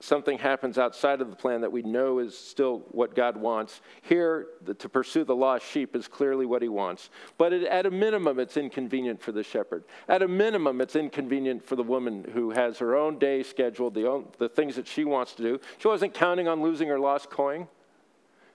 something 0.00 0.38
happens 0.38 0.78
outside 0.78 1.20
of 1.20 1.28
the 1.28 1.36
plan 1.36 1.60
that 1.60 1.70
we 1.70 1.82
know 1.82 2.18
is 2.18 2.36
still 2.36 2.82
what 2.90 3.14
God 3.14 3.36
wants. 3.36 3.82
Here, 4.02 4.46
the, 4.64 4.72
to 4.74 4.88
pursue 4.88 5.24
the 5.24 5.36
lost 5.36 5.66
sheep 5.66 5.94
is 5.94 6.08
clearly 6.08 6.46
what 6.46 6.62
he 6.62 6.68
wants. 6.68 7.10
But 7.36 7.52
it, 7.52 7.64
at 7.64 7.84
a 7.84 7.90
minimum, 7.90 8.40
it's 8.40 8.56
inconvenient 8.56 9.20
for 9.20 9.32
the 9.32 9.42
shepherd. 9.42 9.84
At 10.08 10.22
a 10.22 10.28
minimum, 10.28 10.80
it's 10.80 10.96
inconvenient 10.96 11.62
for 11.62 11.76
the 11.76 11.82
woman 11.82 12.24
who 12.32 12.50
has 12.50 12.78
her 12.78 12.96
own 12.96 13.18
day 13.18 13.42
scheduled, 13.42 13.94
the, 13.94 14.08
own, 14.08 14.28
the 14.38 14.48
things 14.48 14.74
that 14.76 14.86
she 14.86 15.04
wants 15.04 15.34
to 15.34 15.42
do. 15.42 15.60
She 15.78 15.88
wasn't 15.88 16.14
counting 16.14 16.48
on 16.48 16.62
losing 16.62 16.88
her 16.88 16.98
lost 16.98 17.30
coin. 17.30 17.68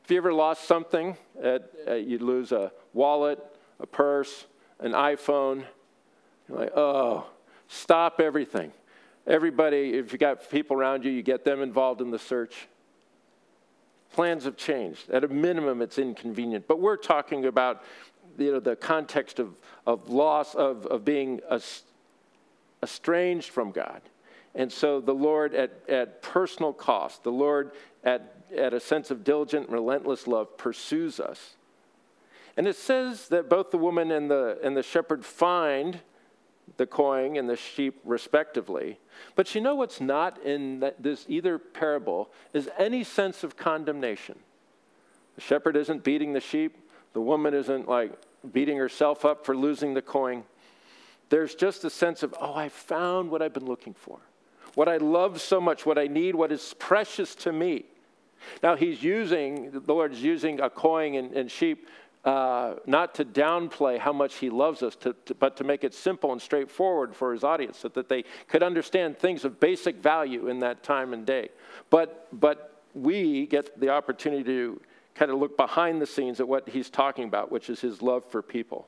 If 0.04 0.12
you 0.12 0.18
ever 0.18 0.34
lost 0.34 0.66
something, 0.66 1.16
at, 1.42 1.72
you'd 1.88 2.24
lose 2.24 2.52
a 2.52 2.72
wallet, 2.94 3.40
a 3.80 3.86
purse, 3.86 4.48
an 4.80 4.94
iPhone. 4.94 5.64
You're 6.50 6.60
like, 6.60 6.72
oh, 6.76 7.28
stop 7.68 8.20
everything 8.20 8.72
Everybody, 9.28 9.96
if 9.96 10.12
you've 10.12 10.20
got 10.20 10.50
people 10.50 10.78
around 10.78 11.04
you, 11.04 11.12
you 11.12 11.24
get 11.24 11.44
them 11.44 11.62
involved 11.62 12.02
in 12.02 12.12
the 12.12 12.20
search. 12.20 12.68
Plans 14.14 14.46
have 14.46 14.56
changed. 14.56 15.10
At 15.10 15.24
a 15.24 15.28
minimum, 15.28 15.82
it's 15.82 15.98
inconvenient. 15.98 16.68
But 16.68 16.80
we're 16.80 16.96
talking 16.96 17.46
about 17.46 17.84
you 18.38 18.52
know, 18.52 18.60
the 18.60 18.76
context 18.76 19.40
of, 19.40 19.58
of 19.88 20.10
loss, 20.10 20.54
of, 20.54 20.86
of 20.86 21.04
being 21.04 21.42
estranged 22.84 23.50
from 23.50 23.72
God. 23.72 24.02
And 24.54 24.72
so 24.72 25.02
the 25.02 25.14
Lord, 25.14 25.54
at, 25.54 25.72
at 25.90 26.22
personal 26.22 26.72
cost, 26.72 27.24
the 27.24 27.32
Lord, 27.32 27.72
at, 28.04 28.36
at 28.56 28.74
a 28.74 28.80
sense 28.80 29.12
of 29.12 29.24
diligent, 29.24 29.70
relentless 29.70 30.28
love, 30.28 30.56
pursues 30.58 31.20
us. 31.20 31.56
And 32.56 32.68
it 32.68 32.78
says 32.78 33.28
that 33.30 33.50
both 33.50 33.72
the 33.72 33.78
woman 33.78 34.12
and 34.12 34.32
the, 34.32 34.58
and 34.64 34.78
the 34.78 34.84
shepherd 34.84 35.26
find 35.26 36.00
the 36.78 36.86
coin 36.86 37.38
and 37.38 37.50
the 37.50 37.56
sheep 37.56 38.00
respectively. 38.04 39.00
But 39.36 39.54
you 39.56 39.62
know 39.62 39.76
what's 39.76 40.02
not 40.02 40.42
in 40.44 40.92
this 41.00 41.26
either 41.28 41.58
parable 41.58 42.32
is 42.54 42.70
any 42.78 43.04
sense 43.04 43.44
of 43.44 43.56
condemnation. 43.56 44.38
The 45.36 45.42
shepherd 45.42 45.76
isn't 45.76 46.04
beating 46.04 46.34
the 46.34 46.40
sheep, 46.40 46.78
the 47.14 47.22
woman 47.22 47.54
isn't 47.54 47.88
like 47.88 48.14
beating 48.52 48.78
herself 48.78 49.26
up 49.26 49.46
for 49.46 49.56
losing 49.56 49.94
the 49.94 50.02
coin. 50.02 50.44
There's 51.30 51.56
just 51.56 51.84
a 51.84 51.90
sense 51.90 52.24
of, 52.24 52.36
oh, 52.40 52.54
I 52.54 52.70
found 52.70 53.32
what 53.32 53.42
I've 53.42 53.54
been 53.54 53.66
looking 53.66 53.94
for. 53.94 54.20
What 54.76 54.90
I 54.90 54.98
love 54.98 55.42
so 55.42 55.60
much, 55.60 55.86
what 55.86 55.98
I 55.98 56.08
need, 56.08 56.36
what 56.36 56.52
is 56.52 56.76
precious 56.78 57.34
to 57.36 57.52
me. 57.52 57.86
Now, 58.62 58.76
he's 58.76 59.02
using, 59.02 59.72
the 59.72 59.80
Lord 59.80 60.14
is 60.14 60.22
using 60.22 60.60
a 60.60 60.70
coin 60.70 61.16
and, 61.16 61.32
and 61.32 61.50
sheep 61.50 61.88
uh, 62.26 62.74
not 62.88 63.14
to 63.16 63.24
downplay 63.24 64.00
how 64.00 64.12
much 64.12 64.36
he 64.36 64.50
loves 64.50 64.82
us, 64.82 64.96
to, 64.96 65.16
to, 65.26 65.36
but 65.36 65.56
to 65.58 65.64
make 65.64 65.84
it 65.84 65.94
simple 65.94 66.32
and 66.32 66.42
straightforward 66.42 67.16
for 67.16 67.32
his 67.32 67.44
audience 67.44 67.78
so 67.78 67.88
that 67.90 68.10
they 68.10 68.24
could 68.48 68.64
understand 68.64 69.18
things 69.18 69.46
of 69.46 69.60
basic 69.60 69.98
value 69.98 70.48
in 70.48 70.60
that 70.60 70.82
time 70.82 71.14
and 71.14 71.26
day. 71.26 71.50
But, 71.92 72.28
but 72.34 72.82
we 72.96 73.46
get 73.46 73.80
the 73.80 73.90
opportunity 73.90 74.44
to 74.44 74.82
kind 75.14 75.30
of 75.30 75.38
look 75.38 75.56
behind 75.56 76.02
the 76.02 76.08
scenes 76.08 76.40
at 76.40 76.48
what 76.48 76.68
he's 76.68 76.90
talking 76.90 77.26
about, 77.26 77.52
which 77.52 77.70
is 77.70 77.80
his 77.80 78.02
love 78.02 78.26
for 78.26 78.42
people. 78.42 78.88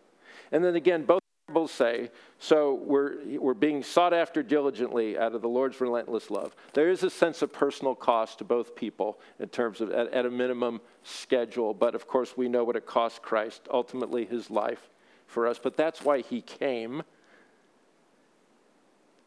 And 0.51 0.63
then 0.63 0.75
again, 0.75 1.06
both 1.06 1.22
say, 1.65 2.11
so 2.39 2.75
we're, 2.75 3.15
we're 3.39 3.53
being 3.53 3.81
sought 3.81 4.13
after 4.13 4.43
diligently 4.43 5.17
out 5.17 5.33
of 5.33 5.41
the 5.41 5.47
Lord's 5.47 5.79
relentless 5.81 6.29
love. 6.29 6.55
There 6.73 6.89
is 6.89 7.03
a 7.03 7.09
sense 7.09 7.41
of 7.41 7.51
personal 7.51 7.95
cost 7.95 8.39
to 8.39 8.43
both 8.43 8.75
people 8.75 9.17
in 9.39 9.47
terms 9.47 9.81
of, 9.81 9.89
at, 9.91 10.13
at 10.13 10.25
a 10.25 10.29
minimum, 10.29 10.81
schedule. 11.03 11.73
But 11.73 11.95
of 11.95 12.07
course, 12.07 12.35
we 12.35 12.47
know 12.49 12.63
what 12.63 12.75
it 12.75 12.85
cost 12.85 13.23
Christ, 13.23 13.61
ultimately, 13.71 14.25
his 14.25 14.51
life 14.51 14.89
for 15.25 15.47
us. 15.47 15.57
But 15.57 15.77
that's 15.77 16.03
why 16.03 16.19
he 16.19 16.41
came. 16.41 17.01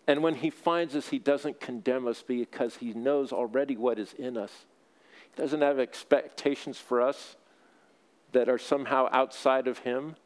And 0.07 0.23
when 0.23 0.37
he 0.37 0.51
finds 0.51 0.95
us, 0.95 1.09
he 1.09 1.19
doesn't 1.19 1.59
condemn 1.59 2.07
us 2.07 2.23
because 2.23 2.77
he 2.77 2.93
knows 2.93 3.33
already 3.33 3.77
what 3.77 3.99
is 3.99 4.13
in 4.13 4.37
us. 4.37 4.53
He 5.35 5.43
doesn't 5.43 5.63
have 5.63 5.79
expectations 5.79 6.79
for 6.79 7.01
us 7.01 7.37
that 8.33 8.49
are 8.49 8.59
somehow 8.59 9.09
outside 9.11 9.67
of 9.67 9.79
him 9.79 10.17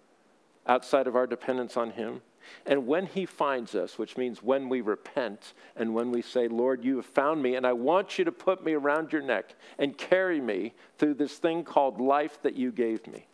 outside 0.66 1.06
of 1.06 1.16
our 1.16 1.26
dependence 1.26 1.76
on 1.76 1.90
Him. 1.90 2.22
And 2.66 2.86
when 2.86 3.06
He 3.06 3.26
finds 3.26 3.74
us, 3.74 3.98
which 3.98 4.16
means 4.16 4.42
when 4.42 4.68
we 4.68 4.80
repent 4.80 5.54
and 5.76 5.94
when 5.94 6.10
we 6.10 6.22
say, 6.22 6.48
Lord, 6.48 6.84
you 6.84 6.96
have 6.96 7.06
found 7.06 7.42
me, 7.42 7.54
and 7.54 7.66
I 7.66 7.72
want 7.72 8.18
you 8.18 8.24
to 8.24 8.32
put 8.32 8.64
me 8.64 8.74
around 8.74 9.12
your 9.12 9.22
neck 9.22 9.54
and 9.78 9.96
carry 9.96 10.40
me 10.40 10.74
through 10.98 11.14
this 11.14 11.36
thing 11.38 11.64
called 11.64 12.00
life 12.00 12.40
that 12.42 12.54
you 12.54 12.70
gave 12.70 13.06
me, 13.06 13.26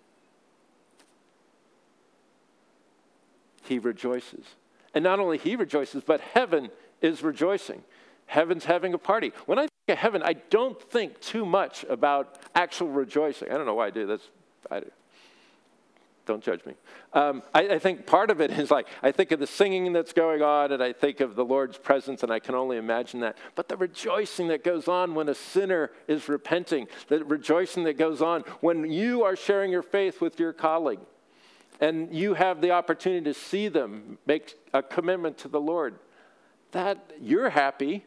He 3.64 3.78
rejoices. 3.78 4.44
And 4.94 5.04
not 5.04 5.20
only 5.20 5.38
He 5.38 5.56
rejoices, 5.56 6.02
but 6.04 6.20
heaven 6.20 6.70
is 7.00 7.22
rejoicing. 7.22 7.82
Heaven's 8.26 8.64
having 8.64 8.94
a 8.94 8.99
party. 8.99 9.32
When 9.46 9.58
I 9.58 9.62
think 9.62 9.70
of 9.88 9.99
heaven, 9.99 10.22
I 10.22 10.34
don't 10.34 10.80
think 10.80 11.20
too 11.20 11.44
much 11.44 11.84
about 11.88 12.38
actual 12.54 12.88
rejoicing. 12.88 13.50
I 13.50 13.56
don't 13.56 13.66
know 13.66 13.75
why 13.75 13.88
I 13.88 13.90
do. 13.90 14.06
That's 14.06 14.28
I, 14.70 14.82
don't 16.30 16.44
judge 16.44 16.64
me. 16.64 16.75
Um, 17.12 17.42
I, 17.52 17.70
I, 17.70 17.78
think 17.80 18.06
part 18.06 18.30
of 18.30 18.40
it 18.40 18.52
is 18.52 18.70
like, 18.70 18.87
I 19.02 19.10
think 19.10 19.32
of 19.32 19.40
the 19.40 19.49
singing 19.49 19.92
that's 19.92 20.12
going 20.12 20.42
on, 20.42 20.70
and 20.70 20.80
I 20.80 20.92
think 20.92 21.18
of 21.18 21.34
the 21.34 21.44
Lord's 21.44 21.76
presence, 21.76 22.22
and 22.22 22.30
I 22.30 22.38
can 22.38 22.54
only 22.54 22.76
imagine 22.76 23.18
that. 23.20 23.37
But 23.56 23.68
the 23.68 23.76
rejoicing 23.76 24.46
that 24.49 24.62
goes 24.62 24.87
on 24.87 25.16
when 25.16 25.28
a 25.28 25.34
sinner 25.34 25.90
is 26.06 26.28
repenting, 26.28 26.87
the 27.08 27.25
rejoicing 27.25 27.82
that 27.82 27.99
goes 27.99 28.22
on 28.22 28.42
when 28.60 28.92
you 28.92 29.25
are 29.25 29.34
sharing 29.34 29.72
your 29.72 29.82
faith 29.82 30.20
with 30.20 30.38
your 30.38 30.52
colleague, 30.52 31.00
and 31.80 32.14
you 32.14 32.34
have 32.34 32.60
the 32.60 32.70
opportunity 32.70 33.25
to 33.25 33.34
see 33.34 33.66
them 33.66 34.18
make 34.25 34.54
a 34.72 34.84
commitment 34.84 35.37
to 35.38 35.49
the 35.49 35.60
Lord, 35.60 35.99
that 36.70 37.10
you're 37.20 37.50
happy, 37.50 38.04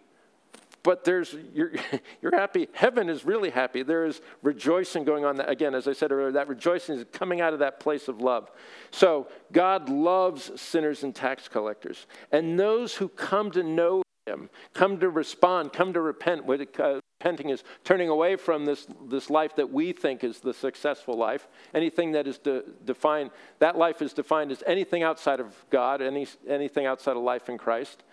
but 0.84 1.04
there's 1.04 1.36
you're, 1.54 1.72
you're 2.22 2.36
happy. 2.36 2.68
Heaven 2.74 3.10
is 3.10 3.25
really 3.25 3.50
happy. 3.50 3.84
There 3.84 4.06
is 4.06 4.22
rejoicing 4.42 5.04
going 5.06 5.25
on. 5.25 5.40
Again 5.40 5.74
as 5.74 5.88
i 5.88 5.94
said 5.94 6.12
earlier 6.12 6.32
that 6.34 6.48
rejoicing 6.48 6.98
is 6.98 7.06
coming 7.12 7.42
out 7.42 7.54
of 7.54 7.60
that 7.60 7.80
place 7.80 8.08
of 8.08 8.22
love. 8.22 8.52
So 8.92 9.28
god 9.52 9.90
loves 9.90 10.52
sinners 10.60 11.04
and 11.04 11.16
tax 11.16 11.48
collectors. 11.48 12.06
And 12.32 12.60
those 12.60 12.96
who 12.96 13.08
come 13.10 13.52
to 13.52 13.63
know 13.63 14.04
him 14.25 14.50
come 14.74 15.00
to 15.00 15.10
respond 15.10 15.74
come 15.74 15.94
to 15.94 16.02
repent 16.02 16.44
uh, 16.48 17.00
repenting 17.24 17.50
is 17.50 17.63
turning 17.86 18.10
away 18.10 18.36
from 18.36 18.66
this, 18.66 18.86
this 19.08 19.30
life 19.30 19.56
that 19.56 19.72
we 19.72 19.94
think 19.94 20.24
is 20.24 20.40
the 20.40 20.54
successful 20.54 21.18
life. 21.18 21.48
Anything 21.74 22.12
that 22.12 22.28
is 22.28 22.38
de- 22.38 22.63
defined 22.84 23.32
that 23.60 23.78
life 23.78 24.02
is 24.02 24.12
defined 24.12 24.52
as 24.52 24.62
anything 24.68 25.04
outside 25.04 25.40
of 25.40 25.56
god 25.70 26.02
any, 26.02 26.28
anything 26.48 26.86
outside 26.86 27.16
of 27.16 27.24
life 27.24 27.48
in 27.48 27.58
christ 27.58 28.04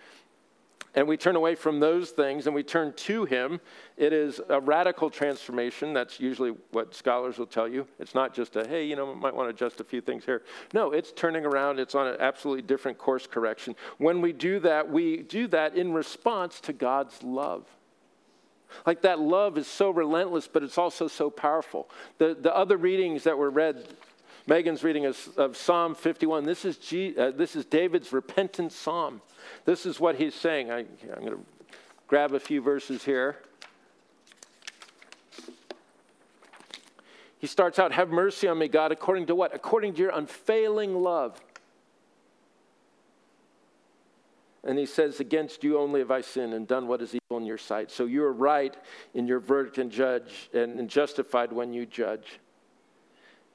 and 0.93 1.07
we 1.07 1.15
turn 1.15 1.35
away 1.35 1.55
from 1.55 1.79
those 1.79 2.09
things 2.09 2.47
and 2.47 2.55
we 2.55 2.63
turn 2.63 2.93
to 2.93 3.25
Him, 3.25 3.61
it 3.95 4.11
is 4.11 4.41
a 4.49 4.59
radical 4.59 5.09
transformation. 5.09 5.93
That's 5.93 6.19
usually 6.19 6.53
what 6.71 6.93
scholars 6.93 7.37
will 7.37 7.45
tell 7.45 7.67
you. 7.67 7.87
It's 7.99 8.13
not 8.13 8.33
just 8.33 8.55
a, 8.55 8.67
hey, 8.67 8.85
you 8.85 8.95
know, 8.95 9.15
might 9.15 9.35
want 9.35 9.47
to 9.47 9.55
adjust 9.55 9.79
a 9.79 9.83
few 9.83 10.01
things 10.01 10.25
here. 10.25 10.41
No, 10.73 10.91
it's 10.91 11.11
turning 11.11 11.45
around. 11.45 11.79
It's 11.79 11.95
on 11.95 12.07
an 12.07 12.17
absolutely 12.19 12.63
different 12.63 12.97
course 12.97 13.25
correction. 13.25 13.75
When 13.99 14.21
we 14.21 14.33
do 14.33 14.59
that, 14.59 14.91
we 14.91 15.17
do 15.17 15.47
that 15.47 15.75
in 15.75 15.93
response 15.93 16.59
to 16.61 16.73
God's 16.73 17.23
love. 17.23 17.65
Like 18.85 19.01
that 19.01 19.19
love 19.19 19.57
is 19.57 19.67
so 19.67 19.89
relentless, 19.89 20.47
but 20.47 20.63
it's 20.63 20.77
also 20.77 21.07
so 21.07 21.29
powerful. 21.29 21.89
The, 22.17 22.37
the 22.39 22.55
other 22.55 22.77
readings 22.77 23.23
that 23.23 23.37
were 23.37 23.49
read 23.49 23.87
Megan's 24.47 24.83
reading 24.83 25.05
of, 25.05 25.55
Psalm 25.55 25.93
51. 25.95 26.45
This 26.45 26.65
is, 26.65 26.77
G, 26.77 27.15
uh, 27.17 27.31
this 27.31 27.55
is 27.55 27.65
David's 27.65 28.11
repentant 28.11 28.71
psalm. 28.71 29.21
This 29.65 29.85
is 29.85 29.99
what 29.99 30.15
he's 30.15 30.33
saying. 30.33 30.71
I, 30.71 30.79
I'm 30.79 31.19
going 31.19 31.31
to 31.31 31.45
grab 32.07 32.33
a 32.33 32.39
few 32.39 32.61
verses 32.61 33.03
here. 33.03 33.37
He 37.37 37.47
starts 37.47 37.79
out, 37.79 37.91
Have 37.91 38.09
mercy 38.09 38.47
on 38.47 38.57
me, 38.57 38.67
God, 38.67 38.91
according 38.91 39.27
to 39.27 39.35
what? 39.35 39.53
According 39.53 39.93
to 39.95 40.01
your 40.01 40.11
unfailing 40.11 41.01
love. 41.01 41.39
And 44.63 44.77
he 44.77 44.85
says, 44.85 45.19
Against 45.19 45.63
you 45.63 45.79
only 45.79 45.99
have 45.99 46.11
I 46.11 46.21
sinned 46.21 46.53
and 46.53 46.67
done 46.67 46.87
what 46.87 47.01
is 47.01 47.15
evil 47.15 47.37
in 47.37 47.45
your 47.45 47.57
sight. 47.57 47.91
So 47.91 48.05
you 48.05 48.23
are 48.23 48.33
right 48.33 48.75
in 49.13 49.27
your 49.27 49.39
verdict 49.39 49.77
and 49.77 49.91
judge, 49.91 50.49
and 50.53 50.89
justified 50.89 51.51
when 51.51 51.73
you 51.73 51.85
judge 51.85 52.39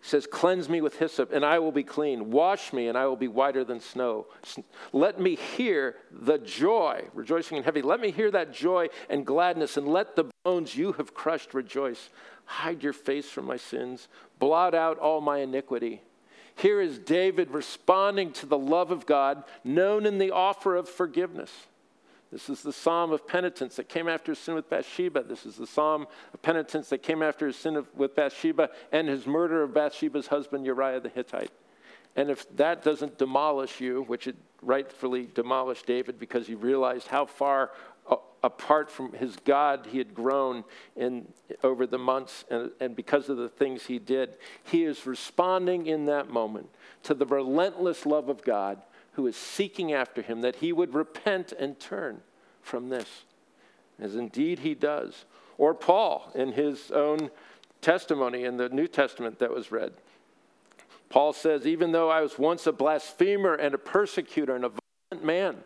says, 0.02 0.26
Cleanse 0.26 0.68
me 0.68 0.80
with 0.80 0.98
hyssop, 0.98 1.32
and 1.32 1.44
I 1.44 1.58
will 1.58 1.72
be 1.72 1.82
clean. 1.82 2.30
Wash 2.30 2.72
me, 2.72 2.88
and 2.88 2.96
I 2.96 3.06
will 3.06 3.16
be 3.16 3.28
whiter 3.28 3.64
than 3.64 3.80
snow. 3.80 4.26
Let 4.92 5.20
me 5.20 5.34
hear 5.34 5.96
the 6.10 6.38
joy, 6.38 7.04
rejoicing 7.14 7.56
in 7.56 7.64
heavy. 7.64 7.82
Let 7.82 8.00
me 8.00 8.10
hear 8.10 8.30
that 8.30 8.52
joy 8.52 8.88
and 9.08 9.26
gladness, 9.26 9.76
and 9.76 9.88
let 9.88 10.16
the 10.16 10.30
bones 10.44 10.76
you 10.76 10.92
have 10.92 11.14
crushed 11.14 11.54
rejoice. 11.54 12.10
Hide 12.44 12.82
your 12.82 12.92
face 12.92 13.28
from 13.28 13.46
my 13.46 13.56
sins, 13.56 14.08
blot 14.38 14.74
out 14.74 14.98
all 14.98 15.20
my 15.20 15.38
iniquity. 15.38 16.02
Here 16.54 16.80
is 16.80 16.98
David 16.98 17.50
responding 17.50 18.32
to 18.34 18.46
the 18.46 18.58
love 18.58 18.90
of 18.90 19.04
God, 19.04 19.44
known 19.62 20.06
in 20.06 20.18
the 20.18 20.30
offer 20.30 20.74
of 20.74 20.88
forgiveness. 20.88 21.50
This 22.32 22.48
is 22.48 22.62
the 22.62 22.72
psalm 22.72 23.12
of 23.12 23.26
penitence 23.26 23.76
that 23.76 23.88
came 23.88 24.08
after 24.08 24.32
his 24.32 24.38
sin 24.38 24.54
with 24.54 24.68
Bathsheba. 24.68 25.22
This 25.22 25.46
is 25.46 25.56
the 25.56 25.66
psalm 25.66 26.06
of 26.34 26.42
penitence 26.42 26.88
that 26.88 27.02
came 27.02 27.22
after 27.22 27.46
his 27.46 27.56
sin 27.56 27.76
of, 27.76 27.86
with 27.94 28.16
Bathsheba 28.16 28.70
and 28.90 29.08
his 29.08 29.26
murder 29.26 29.62
of 29.62 29.72
Bathsheba's 29.72 30.26
husband, 30.26 30.66
Uriah 30.66 31.00
the 31.00 31.08
Hittite. 31.08 31.52
And 32.16 32.30
if 32.30 32.48
that 32.56 32.82
doesn't 32.82 33.18
demolish 33.18 33.80
you, 33.80 34.02
which 34.02 34.26
it 34.26 34.36
rightfully 34.62 35.28
demolished 35.34 35.86
David 35.86 36.18
because 36.18 36.46
he 36.46 36.54
realized 36.54 37.06
how 37.06 37.26
far 37.26 37.70
apart 38.42 38.90
from 38.90 39.12
his 39.12 39.36
God 39.44 39.88
he 39.90 39.98
had 39.98 40.14
grown 40.14 40.64
in, 40.94 41.26
over 41.62 41.86
the 41.86 41.98
months 41.98 42.44
and, 42.50 42.70
and 42.80 42.94
because 42.94 43.28
of 43.28 43.36
the 43.36 43.48
things 43.48 43.84
he 43.84 43.98
did, 43.98 44.36
he 44.62 44.84
is 44.84 45.06
responding 45.06 45.86
in 45.86 46.06
that 46.06 46.30
moment 46.30 46.68
to 47.02 47.14
the 47.14 47.26
relentless 47.26 48.06
love 48.06 48.28
of 48.28 48.42
God 48.42 48.80
who 49.16 49.26
is 49.26 49.36
seeking 49.36 49.94
after 49.94 50.20
him 50.20 50.42
that 50.42 50.56
he 50.56 50.72
would 50.72 50.92
repent 50.92 51.52
and 51.58 51.80
turn 51.80 52.20
from 52.60 52.90
this, 52.90 53.24
as 53.98 54.14
indeed 54.14 54.58
he 54.58 54.74
does. 54.74 55.24
Or 55.56 55.74
Paul 55.74 56.30
in 56.34 56.52
his 56.52 56.90
own 56.90 57.30
testimony 57.80 58.44
in 58.44 58.58
the 58.58 58.68
New 58.68 58.86
Testament 58.86 59.38
that 59.38 59.50
was 59.50 59.72
read. 59.72 59.94
Paul 61.08 61.32
says, 61.32 61.66
Even 61.66 61.92
though 61.92 62.10
I 62.10 62.20
was 62.20 62.38
once 62.38 62.66
a 62.66 62.72
blasphemer 62.72 63.54
and 63.54 63.74
a 63.74 63.78
persecutor 63.78 64.54
and 64.54 64.66
a 64.66 64.72
violent 65.10 65.26
man, 65.26 65.56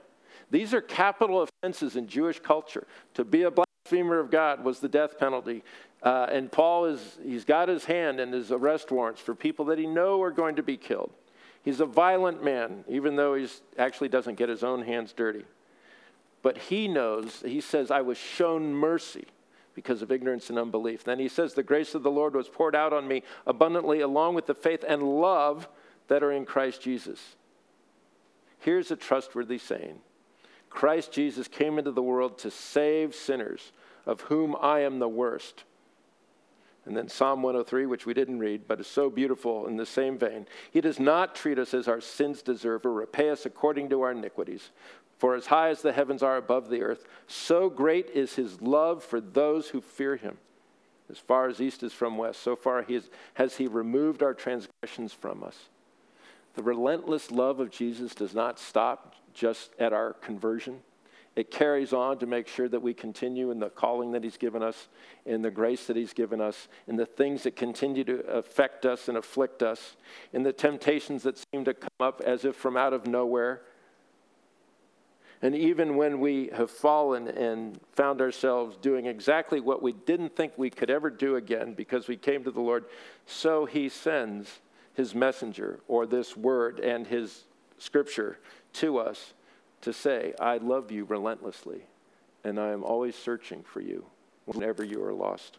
these 0.51 0.73
are 0.73 0.81
capital 0.81 1.43
offenses 1.43 1.97
in 1.97 2.07
Jewish 2.07 2.39
culture. 2.39 2.87
To 3.15 3.25
be 3.25 3.43
a 3.43 3.51
blasphemer 3.51 4.21
of 4.21 4.31
God 4.31 4.63
was 4.63 4.79
the 4.79 4.89
death 4.89 5.19
penalty. 5.19 5.65
Uh, 6.05 6.27
and 6.31 6.53
Paul 6.53 6.85
is, 6.85 7.19
he's 7.25 7.45
got 7.45 7.69
his 7.69 7.85
hand 7.85 8.21
in 8.21 8.31
his 8.31 8.53
arrest 8.53 8.93
warrants 8.93 9.21
for 9.21 9.35
people 9.35 9.65
that 9.67 9.79
he 9.79 9.87
know 9.87 10.23
are 10.23 10.31
going 10.31 10.55
to 10.57 10.63
be 10.63 10.77
killed. 10.77 11.11
He's 11.63 11.81
a 11.81 11.87
violent 11.87 12.43
man, 12.43 12.85
even 12.89 13.17
though 13.17 13.35
he 13.35 13.47
actually 13.79 14.09
doesn't 14.09 14.37
get 14.37 14.49
his 14.49 14.65
own 14.65 14.83
hands 14.83 15.13
dirty. 15.13 15.45
But 16.43 16.57
he 16.57 16.89
knows, 16.89 17.43
he 17.45 17.61
says, 17.61 17.91
I 17.91 18.01
was 18.01 18.17
shown 18.17 18.75
mercy 18.75 19.27
because 19.75 20.03
of 20.03 20.11
ignorance 20.11 20.49
and 20.49 20.59
unbelief. 20.59 21.05
Then 21.05 21.19
he 21.19 21.29
says, 21.29 21.55
The 21.55 21.63
grace 21.63 21.95
of 21.95 22.03
the 22.03 22.11
Lord 22.11 22.35
was 22.35 22.49
poured 22.49 22.75
out 22.75 22.93
on 22.93 23.07
me 23.07 23.23
abundantly, 23.47 24.01
along 24.01 24.35
with 24.35 24.47
the 24.47 24.55
faith 24.55 24.85
and 24.87 25.03
love 25.03 25.69
that 26.09 26.23
are 26.23 26.33
in 26.33 26.47
Christ 26.47 26.83
Jesus. 26.83 27.37
Here's 28.59 28.91
a 28.91 28.97
trustworthy 28.97 29.59
saying 29.59 30.01
Christ 30.71 31.13
Jesus 31.13 31.49
came 31.49 31.79
into 31.79 31.93
the 31.93 32.03
world 32.03 32.39
to 32.39 32.51
save 32.51 33.15
sinners, 33.15 33.73
of 34.07 34.23
whom 34.23 34.57
I 34.61 34.81
am 34.81 34.99
the 34.99 35.09
worst. 35.09 35.65
And 36.87 36.97
then 36.97 37.09
Psalm 37.09 37.43
103, 37.43 37.87
which 37.87 38.07
we 38.07 38.15
didn't 38.15 38.39
read, 38.39 38.67
but 38.67 38.81
is 38.81 38.87
so 38.87 39.11
beautiful 39.11 39.67
in 39.67 39.77
the 39.77 39.87
same 39.87 40.19
vein. 40.19 40.47
He 40.71 40.81
does 40.81 40.99
not 40.99 41.35
treat 41.35 41.59
us 41.59 41.75
as 41.75 41.89
our 41.89 42.01
sins 42.01 42.43
deserve 42.43 42.87
or 42.87 42.93
repay 42.93 43.31
us 43.31 43.45
according 43.45 43.91
to 43.91 44.01
our 44.03 44.13
iniquities. 44.13 44.71
For 45.19 45.35
as 45.35 45.47
high 45.47 45.69
as 45.69 45.83
the 45.83 45.93
heavens 45.93 46.23
are 46.23 46.39
above 46.39 46.71
the 46.71 46.83
earth, 46.83 47.05
so 47.27 47.69
great 47.69 48.09
is 48.11 48.37
his 48.37 48.63
love 48.63 49.05
for 49.05 49.21
those 49.21 49.69
who 49.69 49.83
fear 49.83 50.17
him. 50.17 50.39
As 51.11 51.19
far 51.19 51.49
as 51.49 51.61
east 51.61 51.83
is 51.83 51.93
from 51.93 52.17
west, 52.17 52.41
so 52.41 52.57
far 52.57 52.83
he 52.83 53.01
has 53.35 53.57
he 53.57 53.67
removed 53.67 54.23
our 54.23 54.33
transgressions 54.33 55.13
from 55.13 55.43
us. 55.43 55.69
The 56.55 56.63
relentless 56.63 57.31
love 57.31 57.61
of 57.61 57.71
Jesus 57.71 58.15
does 58.15 58.35
not 58.35 58.59
stop 58.59 59.15
just 59.35 59.73
at 59.79 59.93
our 59.93 60.15
conversion. 60.15 60.81
It 61.41 61.51
carries 61.51 61.95
on 61.95 62.19
to 62.19 62.27
make 62.27 62.47
sure 62.47 62.69
that 62.69 62.83
we 62.83 62.93
continue 62.93 63.51
in 63.51 63.61
the 63.61 63.71
calling 63.71 64.13
that 64.13 64.23
He's 64.23 64.37
given 64.37 64.63
us, 64.63 64.89
in 65.25 65.41
the 65.41 65.51
grace 65.51 65.87
that 65.87 65.97
He's 65.97 66.13
given 66.13 66.39
us, 66.39 66.69
in 66.87 66.97
the 66.97 67.07
things 67.07 67.45
that 67.45 67.57
continue 67.57 68.05
to 68.05 68.21
affect 68.27 68.85
us 68.85 69.09
and 69.09 69.17
afflict 69.17 69.63
us, 69.63 69.97
in 70.35 70.43
the 70.43 70.53
temptations 70.53 71.23
that 71.23 71.43
seem 71.51 71.65
to 71.65 71.73
come 71.73 71.89
up 71.99 72.21
as 72.27 72.45
if 72.45 72.57
from 72.57 72.77
out 72.77 72.93
of 72.93 73.07
nowhere. 73.07 73.63
And 75.41 75.57
even 75.57 75.97
when 75.97 76.21
we 76.21 76.51
have 76.53 76.71
fallen 76.71 77.29
and 77.29 77.81
found 77.95 78.21
ourselves 78.21 78.77
doing 78.77 79.07
exactly 79.07 79.61
what 79.61 79.81
we 79.83 79.93
didn't 79.93 80.37
think 80.37 80.53
we 80.59 80.69
could 80.69 80.91
ever 80.91 81.09
do 81.09 81.37
again 81.37 81.73
because 81.73 82.07
we 82.07 82.19
came 82.19 82.45
to 82.45 82.51
the 82.51 82.61
Lord, 82.61 82.85
so 83.25 83.65
He 83.65 83.89
sends 83.89 84.61
His 84.93 85.15
messenger 85.15 85.81
or 85.89 86.05
this 86.05 86.37
word 86.37 86.81
and 86.81 87.07
His 87.07 87.45
scripture 87.79 88.39
to 88.75 88.99
us 88.99 89.33
to 89.83 89.93
say, 89.93 90.35
I 90.39 90.59
love 90.59 90.91
you 90.91 91.05
relentlessly, 91.05 91.83
and 92.45 92.59
I 92.59 92.71
am 92.71 92.85
always 92.85 93.15
searching 93.15 93.63
for 93.63 93.81
you 93.81 94.05
whenever 94.45 94.85
you 94.85 95.03
are 95.03 95.15
lost. 95.15 95.59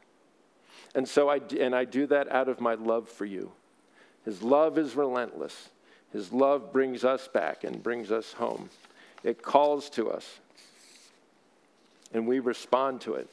And 0.96 1.08
so 1.08 1.30
I, 1.30 1.40
and 1.60 1.76
I 1.76 1.86
do 1.86 2.08
that 2.08 2.32
out 2.32 2.50
of 2.50 2.60
my 2.60 2.76
love 2.76 3.08
for 3.10 3.26
you. 3.26 3.52
His 4.26 4.44
love 4.44 4.78
is 4.78 4.96
relentless. 4.96 5.70
His 6.12 6.32
love 6.32 6.74
brings 6.74 7.04
us 7.04 7.28
back 7.28 7.64
and 7.64 7.82
brings 7.82 8.12
us 8.12 8.34
home. 8.34 8.70
It 9.24 9.42
calls 9.42 9.90
to 9.92 10.10
us, 10.12 10.40
and 12.14 12.28
we 12.28 12.40
respond 12.40 13.02
to 13.02 13.14
it. 13.16 13.30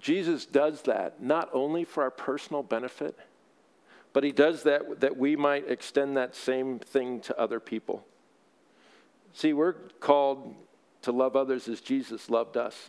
Jesus 0.00 0.46
does 0.46 0.82
that 0.82 1.20
not 1.20 1.50
only 1.52 1.84
for 1.84 2.04
our 2.04 2.12
personal 2.12 2.62
benefit 2.62 3.18
but 4.16 4.24
he 4.24 4.32
does 4.32 4.62
that 4.62 5.00
that 5.00 5.18
we 5.18 5.36
might 5.36 5.70
extend 5.70 6.16
that 6.16 6.34
same 6.34 6.78
thing 6.78 7.20
to 7.20 7.38
other 7.38 7.60
people. 7.60 8.02
See, 9.34 9.52
we're 9.52 9.74
called 10.00 10.54
to 11.02 11.12
love 11.12 11.36
others 11.36 11.68
as 11.68 11.82
Jesus 11.82 12.30
loved 12.30 12.56
us. 12.56 12.88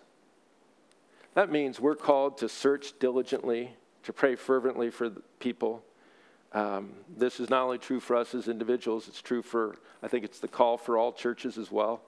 That 1.34 1.52
means 1.52 1.82
we're 1.82 1.98
called 1.98 2.38
to 2.38 2.48
search 2.48 2.98
diligently, 2.98 3.76
to 4.04 4.14
pray 4.14 4.38
fervently 4.38 4.90
for 4.90 5.10
people. 5.40 5.84
Um, 6.54 6.94
this 7.18 7.42
is 7.42 7.50
not 7.50 7.64
only 7.64 7.78
true 7.78 8.00
for 8.00 8.16
us 8.16 8.34
as 8.34 8.48
individuals, 8.48 9.10
it's 9.10 9.22
true 9.22 9.42
for, 9.42 9.76
I 10.02 10.08
think 10.08 10.24
it's 10.24 10.40
the 10.40 10.48
call 10.48 10.78
for 10.78 10.98
all 10.98 11.12
churches 11.12 11.58
as 11.58 11.70
well. 11.70 12.00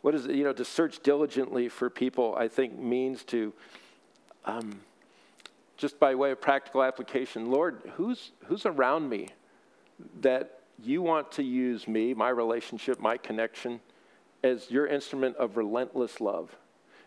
What 0.00 0.14
is 0.14 0.24
it, 0.24 0.34
you 0.34 0.44
know, 0.44 0.54
to 0.54 0.64
search 0.64 1.02
diligently 1.02 1.68
for 1.68 1.90
people, 1.90 2.34
I 2.38 2.48
think 2.48 2.78
means 2.78 3.22
to 3.24 3.52
um, 4.46 4.80
just 5.76 5.98
by 5.98 6.14
way 6.14 6.30
of 6.30 6.40
practical 6.40 6.82
application, 6.82 7.50
Lord, 7.50 7.82
who's, 7.96 8.32
who's 8.46 8.66
around 8.66 9.08
me 9.08 9.28
that 10.20 10.60
you 10.82 11.02
want 11.02 11.32
to 11.32 11.42
use 11.42 11.86
me, 11.88 12.14
my 12.14 12.28
relationship, 12.28 13.00
my 13.00 13.16
connection, 13.16 13.80
as 14.42 14.70
your 14.70 14.86
instrument 14.86 15.36
of 15.36 15.56
relentless 15.56 16.20
love? 16.20 16.56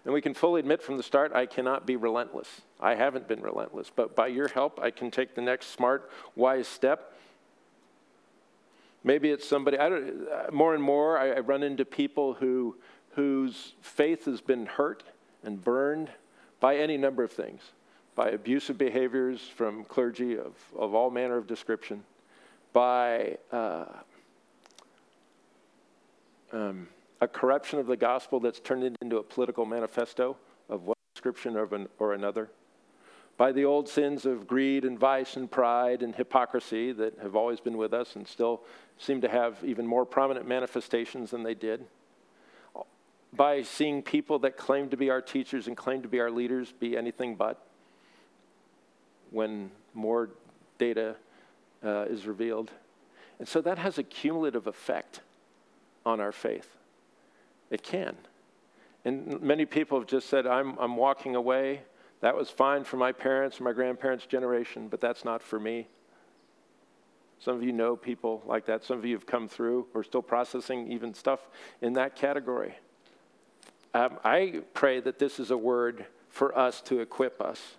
And 0.04 0.14
we 0.14 0.22
can 0.22 0.34
fully 0.34 0.60
admit 0.60 0.84
from 0.84 0.98
the 0.98 1.04
start, 1.04 1.34
I 1.34 1.48
cannot 1.48 1.88
be 1.88 1.96
relentless. 1.96 2.62
I 2.80 2.94
haven't 2.96 3.28
been 3.28 3.42
relentless. 3.42 3.92
But 3.94 4.16
by 4.16 4.28
your 4.28 4.48
help, 4.48 4.80
I 4.80 4.92
can 4.92 5.10
take 5.10 5.34
the 5.34 5.42
next 5.42 5.72
smart, 5.72 6.12
wise 6.36 6.68
step. 6.68 7.14
Maybe 9.04 9.32
it's 9.32 9.48
somebody, 9.48 9.78
I 9.80 9.90
don't, 9.90 10.28
uh, 10.28 10.52
more 10.52 10.76
and 10.76 10.84
more, 10.84 11.18
I, 11.18 11.32
I 11.32 11.40
run 11.40 11.64
into 11.64 11.86
people 11.86 12.36
who, 12.36 12.76
whose 13.12 13.74
faith 13.82 14.26
has 14.26 14.42
been 14.42 14.66
hurt 14.66 15.04
and 15.44 15.64
burned 15.64 16.10
by 16.60 16.78
any 16.78 16.98
number 16.98 17.24
of 17.24 17.32
things 17.32 17.62
by 18.16 18.30
abusive 18.30 18.78
behaviors 18.78 19.42
from 19.42 19.84
clergy 19.84 20.38
of, 20.38 20.54
of 20.78 20.96
all 20.96 21.12
manner 21.12 21.38
of 21.38 21.48
description, 21.48 22.04
by 22.72 23.38
uh, 23.52 23.86
um, 26.54 26.88
a 27.22 27.28
corruption 27.28 27.80
of 27.80 27.88
the 27.88 27.98
gospel 27.98 28.40
that's 28.40 28.60
turned 28.60 28.84
it 28.84 28.96
into 29.02 29.18
a 29.18 29.24
political 29.24 29.66
manifesto 29.66 30.38
of 30.70 30.84
one 30.84 30.96
description 31.14 31.58
or, 31.58 31.66
an, 31.76 31.88
or 32.00 32.14
another, 32.14 32.50
by 33.38 33.52
the 33.52 33.66
old 33.66 33.90
sins 33.90 34.26
of 34.26 34.48
greed 34.48 34.86
and 34.86 34.98
vice 34.98 35.36
and 35.36 35.52
pride 35.52 36.02
and 36.02 36.16
hypocrisy 36.16 36.94
that 36.94 37.18
have 37.22 37.36
always 37.36 37.60
been 37.60 37.78
with 37.78 37.94
us 37.94 38.16
and 38.16 38.26
still 38.26 38.62
seem 38.98 39.20
to 39.20 39.28
have 39.28 39.58
even 39.64 39.86
more 39.86 40.06
prominent 40.06 40.48
manifestations 40.48 41.32
than 41.32 41.44
they 41.44 41.54
did 41.54 41.86
by 43.36 43.62
seeing 43.62 44.02
people 44.02 44.40
that 44.40 44.56
claim 44.56 44.90
to 44.90 44.98
be 44.98 45.10
our 45.10 45.22
teachers 45.22 45.68
and 45.68 45.76
claim 45.76 46.02
to 46.02 46.08
be 46.08 46.20
our 46.20 46.32
leaders 46.32 46.74
be 46.80 46.96
anything 46.96 47.36
but 47.36 47.62
when 49.36 49.70
more 49.94 50.30
data 50.78 51.14
uh, 51.84 52.06
is 52.06 52.26
revealed. 52.26 52.72
And 53.38 53.46
so 53.46 53.60
that 53.60 53.78
has 53.78 53.98
a 53.98 54.04
cumulative 54.04 54.66
effect 54.66 55.20
on 56.06 56.22
our 56.22 56.32
faith. 56.32 56.70
It 57.70 57.84
can. 57.84 58.16
And 59.04 59.42
many 59.42 59.66
people 59.66 60.00
have 60.00 60.08
just 60.08 60.30
said, 60.30 60.48
I'm, 60.48 60.78
I'm 60.80 60.96
walking 60.96 61.36
away. 61.36 61.82
That 62.22 62.34
was 62.34 62.50
fine 62.50 62.86
for 62.86 62.96
my 62.96 63.12
parents 63.12 63.60
or 63.60 63.66
my 63.66 63.74
grandparents' 63.74 64.26
generation, 64.26 64.88
but 64.88 65.02
that's 65.02 65.26
not 65.26 65.44
for 65.44 65.60
me. 65.60 65.90
Some 67.40 67.58
of 67.58 67.64
you 67.64 67.74
know 67.74 67.98
people 67.98 68.42
like 68.46 68.66
that. 68.68 68.86
Some 68.86 68.98
of 68.98 69.06
you 69.06 69.16
have 69.16 69.26
come 69.26 69.50
through 69.50 69.88
or 69.94 70.02
still 70.06 70.22
processing 70.22 70.90
even 70.94 71.14
stuff 71.14 71.42
in 71.82 71.92
that 71.94 72.16
category. 72.16 72.76
Um, 73.94 74.18
I 74.24 74.62
pray 74.74 75.02
that 75.02 75.20
this 75.20 75.42
is 75.42 75.52
a 75.52 75.58
word 75.58 76.06
for 76.30 76.58
us 76.58 76.80
to 76.84 77.02
equip 77.02 77.42
us 77.42 77.76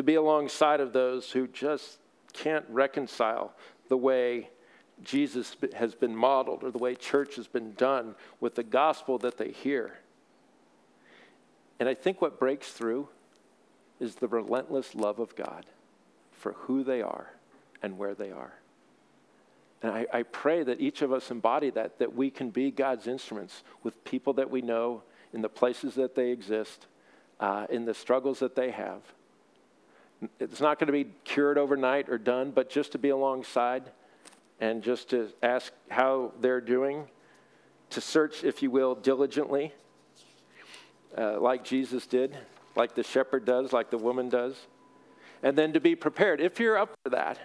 to 0.00 0.04
be 0.04 0.14
alongside 0.14 0.80
of 0.80 0.94
those 0.94 1.30
who 1.30 1.46
just 1.46 1.98
can't 2.32 2.64
reconcile 2.70 3.52
the 3.90 3.98
way 3.98 4.48
Jesus 5.04 5.54
has 5.74 5.94
been 5.94 6.16
modeled 6.16 6.64
or 6.64 6.70
the 6.70 6.78
way 6.78 6.94
church 6.94 7.36
has 7.36 7.46
been 7.46 7.74
done 7.74 8.14
with 8.40 8.54
the 8.54 8.62
gospel 8.62 9.18
that 9.18 9.36
they 9.36 9.50
hear. 9.50 9.98
And 11.78 11.86
I 11.86 11.92
think 11.92 12.22
what 12.22 12.40
breaks 12.40 12.70
through 12.70 13.10
is 14.00 14.14
the 14.14 14.26
relentless 14.26 14.94
love 14.94 15.18
of 15.18 15.36
God 15.36 15.66
for 16.32 16.52
who 16.52 16.82
they 16.82 17.02
are 17.02 17.34
and 17.82 17.98
where 17.98 18.14
they 18.14 18.30
are. 18.30 18.54
And 19.82 19.92
I, 19.92 20.06
I, 20.10 20.22
pray 20.22 20.62
that 20.62 20.80
each 20.80 21.02
of 21.02 21.12
us 21.12 21.30
embody 21.30 21.68
that, 21.72 21.98
that 21.98 22.14
we 22.14 22.30
can 22.30 22.48
be 22.48 22.70
God's 22.70 23.06
instruments 23.06 23.64
with 23.82 24.02
people 24.04 24.32
that 24.34 24.50
we 24.50 24.62
know 24.62 25.02
in 25.34 25.42
the 25.42 25.50
places 25.50 25.94
that 25.96 26.14
they 26.14 26.30
exist, 26.30 26.86
uh, 27.38 27.66
in 27.68 27.84
the 27.84 27.92
struggles 27.92 28.38
that 28.38 28.54
they 28.54 28.70
have. 28.70 29.02
It's 30.38 30.60
not 30.60 30.78
going 30.78 30.86
to 30.86 30.92
be 30.92 31.10
cured 31.24 31.58
overnight 31.58 32.08
or 32.08 32.18
done, 32.18 32.50
but 32.50 32.68
just 32.70 32.92
to 32.92 32.98
be 32.98 33.08
alongside 33.08 33.90
and 34.60 34.82
just 34.82 35.10
to 35.10 35.30
ask 35.42 35.72
how 35.90 36.32
they're 36.40 36.60
doing, 36.60 37.08
to 37.90 38.00
search, 38.00 38.44
if 38.44 38.62
you 38.62 38.70
will, 38.70 38.94
diligently, 38.94 39.72
uh, 41.16 41.40
like 41.40 41.64
Jesus 41.64 42.06
did, 42.06 42.36
like 42.76 42.94
the 42.94 43.02
shepherd 43.02 43.44
does, 43.44 43.72
like 43.72 43.90
the 43.90 43.98
woman 43.98 44.28
does, 44.28 44.54
and 45.42 45.56
then 45.56 45.72
to 45.72 45.80
be 45.80 45.94
prepared. 45.94 46.40
If 46.40 46.60
you're 46.60 46.76
up 46.76 46.90
for 47.02 47.10
that, 47.10 47.38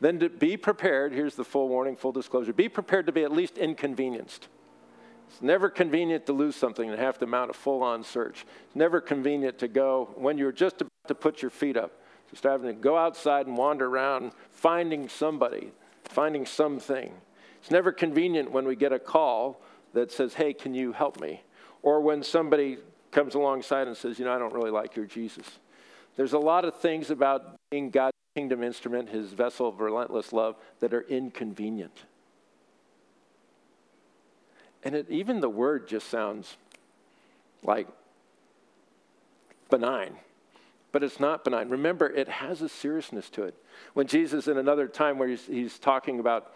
then 0.00 0.18
to 0.20 0.30
be 0.30 0.56
prepared, 0.56 1.12
here's 1.12 1.34
the 1.34 1.44
full 1.44 1.68
warning, 1.68 1.94
full 1.94 2.12
disclosure 2.12 2.52
be 2.52 2.68
prepared 2.68 3.06
to 3.06 3.12
be 3.12 3.22
at 3.22 3.32
least 3.32 3.58
inconvenienced. 3.58 4.48
It's 5.30 5.42
never 5.42 5.70
convenient 5.70 6.26
to 6.26 6.32
lose 6.32 6.56
something 6.56 6.90
and 6.90 6.98
have 6.98 7.18
to 7.18 7.26
mount 7.26 7.50
a 7.50 7.54
full 7.54 7.82
on 7.82 8.02
search. 8.02 8.44
It's 8.66 8.76
never 8.76 9.00
convenient 9.00 9.58
to 9.60 9.68
go 9.68 10.10
when 10.16 10.36
you're 10.36 10.52
just 10.52 10.80
about 10.80 10.90
to 11.08 11.14
put 11.14 11.40
your 11.40 11.50
feet 11.50 11.76
up, 11.76 11.92
just 12.30 12.44
having 12.44 12.66
to 12.66 12.74
go 12.74 12.96
outside 12.98 13.46
and 13.46 13.56
wander 13.56 13.86
around 13.86 14.32
finding 14.50 15.08
somebody 15.08 15.72
finding 16.10 16.44
something. 16.44 17.12
It's 17.60 17.70
never 17.70 17.92
convenient 17.92 18.50
when 18.50 18.66
we 18.66 18.76
get 18.76 18.92
a 18.92 18.98
call 18.98 19.60
that 19.92 20.10
says, 20.10 20.34
Hey, 20.34 20.52
can 20.52 20.74
you 20.74 20.92
help 20.92 21.20
me? 21.20 21.42
Or 21.82 22.00
when 22.00 22.22
somebody 22.22 22.78
comes 23.10 23.34
alongside 23.34 23.86
and 23.86 23.96
says, 23.96 24.18
You 24.18 24.24
know, 24.24 24.34
I 24.34 24.38
don't 24.38 24.52
really 24.52 24.70
like 24.70 24.96
your 24.96 25.06
Jesus. 25.06 25.46
There's 26.16 26.32
a 26.32 26.38
lot 26.38 26.64
of 26.64 26.76
things 26.76 27.10
about 27.10 27.56
being 27.70 27.90
God's 27.90 28.16
kingdom 28.34 28.62
instrument, 28.62 29.08
his 29.08 29.32
vessel 29.32 29.68
of 29.68 29.80
relentless 29.80 30.32
love, 30.32 30.56
that 30.80 30.92
are 30.92 31.02
inconvenient. 31.02 32.04
And 34.82 34.94
it, 34.94 35.06
even 35.10 35.40
the 35.40 35.48
word 35.48 35.88
just 35.88 36.08
sounds 36.08 36.56
like 37.62 37.86
benign, 39.68 40.16
but 40.92 41.02
it's 41.02 41.20
not 41.20 41.44
benign. 41.44 41.68
Remember, 41.68 42.06
it 42.08 42.28
has 42.28 42.62
a 42.62 42.68
seriousness 42.68 43.30
to 43.30 43.44
it. 43.44 43.54
When 43.94 44.06
Jesus, 44.06 44.48
in 44.48 44.58
another 44.58 44.88
time 44.88 45.18
where 45.18 45.28
he's, 45.28 45.46
he's 45.46 45.78
talking 45.78 46.18
about 46.18 46.52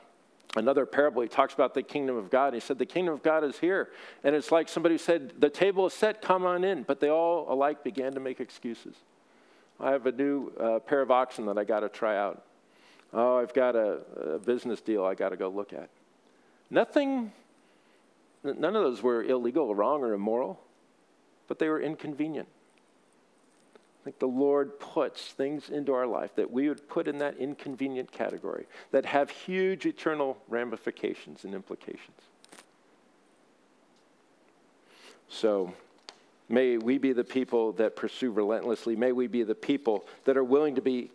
another 0.56 0.86
parable, 0.86 1.22
he 1.22 1.28
talks 1.28 1.54
about 1.54 1.74
the 1.74 1.82
kingdom 1.82 2.16
of 2.16 2.30
God. 2.30 2.54
He 2.54 2.60
said, 2.60 2.78
The 2.78 2.86
kingdom 2.86 3.14
of 3.14 3.22
God 3.22 3.44
is 3.44 3.58
here. 3.58 3.90
And 4.22 4.34
it's 4.34 4.50
like 4.50 4.68
somebody 4.68 4.98
said, 4.98 5.34
The 5.38 5.50
table 5.50 5.86
is 5.86 5.92
set, 5.92 6.22
come 6.22 6.44
on 6.44 6.64
in. 6.64 6.82
But 6.82 7.00
they 7.00 7.10
all 7.10 7.46
alike 7.52 7.84
began 7.84 8.12
to 8.12 8.20
make 8.20 8.40
excuses. 8.40 8.94
I 9.80 9.90
have 9.90 10.06
a 10.06 10.12
new 10.12 10.52
uh, 10.58 10.78
pair 10.78 11.02
of 11.02 11.10
oxen 11.10 11.46
that 11.46 11.58
I 11.58 11.64
got 11.64 11.80
to 11.80 11.88
try 11.88 12.16
out. 12.16 12.44
Oh, 13.12 13.38
I've 13.38 13.54
got 13.54 13.76
a, 13.76 13.98
a 14.34 14.38
business 14.38 14.80
deal 14.80 15.04
I 15.04 15.14
got 15.14 15.30
to 15.30 15.36
go 15.36 15.48
look 15.48 15.72
at. 15.72 15.88
Nothing, 16.70 17.32
none 18.44 18.76
of 18.76 18.82
those 18.82 19.02
were 19.02 19.22
illegal 19.24 19.68
or 19.68 19.74
wrong 19.74 20.02
or 20.02 20.12
immoral, 20.12 20.60
but 21.48 21.58
they 21.58 21.68
were 21.68 21.80
inconvenient. 21.80 22.48
I 23.74 24.04
think 24.04 24.18
the 24.18 24.26
Lord 24.26 24.78
puts 24.78 25.22
things 25.28 25.70
into 25.70 25.94
our 25.94 26.06
life 26.06 26.36
that 26.36 26.50
we 26.50 26.68
would 26.68 26.86
put 26.88 27.08
in 27.08 27.18
that 27.18 27.38
inconvenient 27.38 28.12
category 28.12 28.66
that 28.90 29.06
have 29.06 29.30
huge 29.30 29.86
eternal 29.86 30.36
ramifications 30.48 31.44
and 31.44 31.54
implications. 31.54 32.20
So, 35.28 35.72
may 36.50 36.76
we 36.76 36.98
be 36.98 37.14
the 37.14 37.24
people 37.24 37.72
that 37.72 37.96
pursue 37.96 38.30
relentlessly. 38.30 38.94
May 38.94 39.12
we 39.12 39.26
be 39.26 39.42
the 39.42 39.54
people 39.54 40.04
that 40.24 40.36
are 40.36 40.44
willing 40.44 40.74
to 40.74 40.82
be 40.82 41.10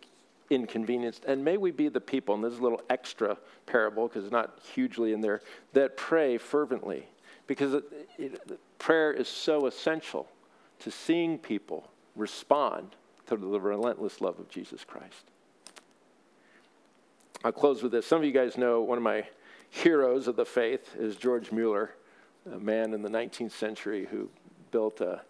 inconvenienced. 0.50 1.24
And 1.26 1.44
may 1.44 1.56
we 1.56 1.70
be 1.70 1.88
the 1.88 2.00
people, 2.00 2.34
and 2.34 2.42
this 2.42 2.52
is 2.52 2.58
a 2.58 2.62
little 2.62 2.82
extra 2.90 3.38
parable 3.66 4.08
because 4.08 4.24
it's 4.24 4.32
not 4.32 4.58
hugely 4.74 5.12
in 5.12 5.20
there, 5.20 5.42
that 5.72 5.96
pray 5.96 6.38
fervently. 6.38 7.06
Because 7.50 7.74
it, 7.74 7.84
it, 8.16 8.78
prayer 8.78 9.12
is 9.12 9.26
so 9.26 9.66
essential 9.66 10.28
to 10.78 10.88
seeing 10.88 11.36
people 11.36 11.90
respond 12.14 12.94
to 13.26 13.36
the 13.36 13.60
relentless 13.60 14.20
love 14.20 14.38
of 14.38 14.48
Jesus 14.48 14.84
Christ. 14.84 15.32
I'll 17.42 17.50
close 17.50 17.82
with 17.82 17.90
this. 17.90 18.06
Some 18.06 18.18
of 18.18 18.24
you 18.24 18.30
guys 18.30 18.56
know 18.56 18.82
one 18.82 18.98
of 18.98 19.02
my 19.02 19.24
heroes 19.68 20.28
of 20.28 20.36
the 20.36 20.44
faith 20.44 20.94
is 20.96 21.16
George 21.16 21.50
Mueller, 21.50 21.90
a 22.54 22.60
man 22.60 22.94
in 22.94 23.02
the 23.02 23.08
19th 23.08 23.50
century 23.50 24.06
who 24.08 24.30
built 24.70 25.00
a, 25.00 25.20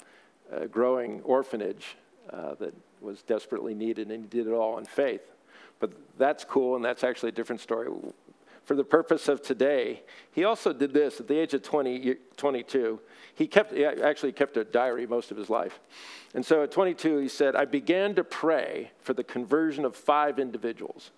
a 0.52 0.66
growing 0.66 1.22
orphanage 1.22 1.96
uh, 2.28 2.52
that 2.56 2.74
was 3.00 3.22
desperately 3.22 3.72
needed, 3.72 4.10
and 4.10 4.24
he 4.24 4.28
did 4.28 4.46
it 4.46 4.52
all 4.52 4.76
in 4.76 4.84
faith. 4.84 5.22
But 5.78 5.92
that's 6.18 6.44
cool, 6.44 6.76
and 6.76 6.84
that's 6.84 7.02
actually 7.02 7.30
a 7.30 7.32
different 7.32 7.62
story 7.62 7.88
for 8.64 8.74
the 8.74 8.84
purpose 8.84 9.28
of 9.28 9.42
today, 9.42 10.02
he 10.32 10.44
also 10.44 10.72
did 10.72 10.92
this 10.92 11.20
at 11.20 11.28
the 11.28 11.38
age 11.38 11.54
of 11.54 11.62
20, 11.62 12.16
22. 12.36 13.00
He 13.34 13.46
kept, 13.46 13.72
he 13.72 13.84
actually 13.84 14.32
kept 14.32 14.56
a 14.56 14.64
diary 14.64 15.06
most 15.06 15.30
of 15.30 15.36
his 15.36 15.50
life. 15.50 15.80
And 16.34 16.44
so 16.44 16.62
at 16.62 16.70
22, 16.70 17.18
he 17.18 17.28
said, 17.28 17.56
I 17.56 17.64
began 17.64 18.14
to 18.14 18.24
pray 18.24 18.92
for 19.00 19.14
the 19.14 19.24
conversion 19.24 19.84
of 19.84 19.96
five 19.96 20.38
individuals. 20.38 21.10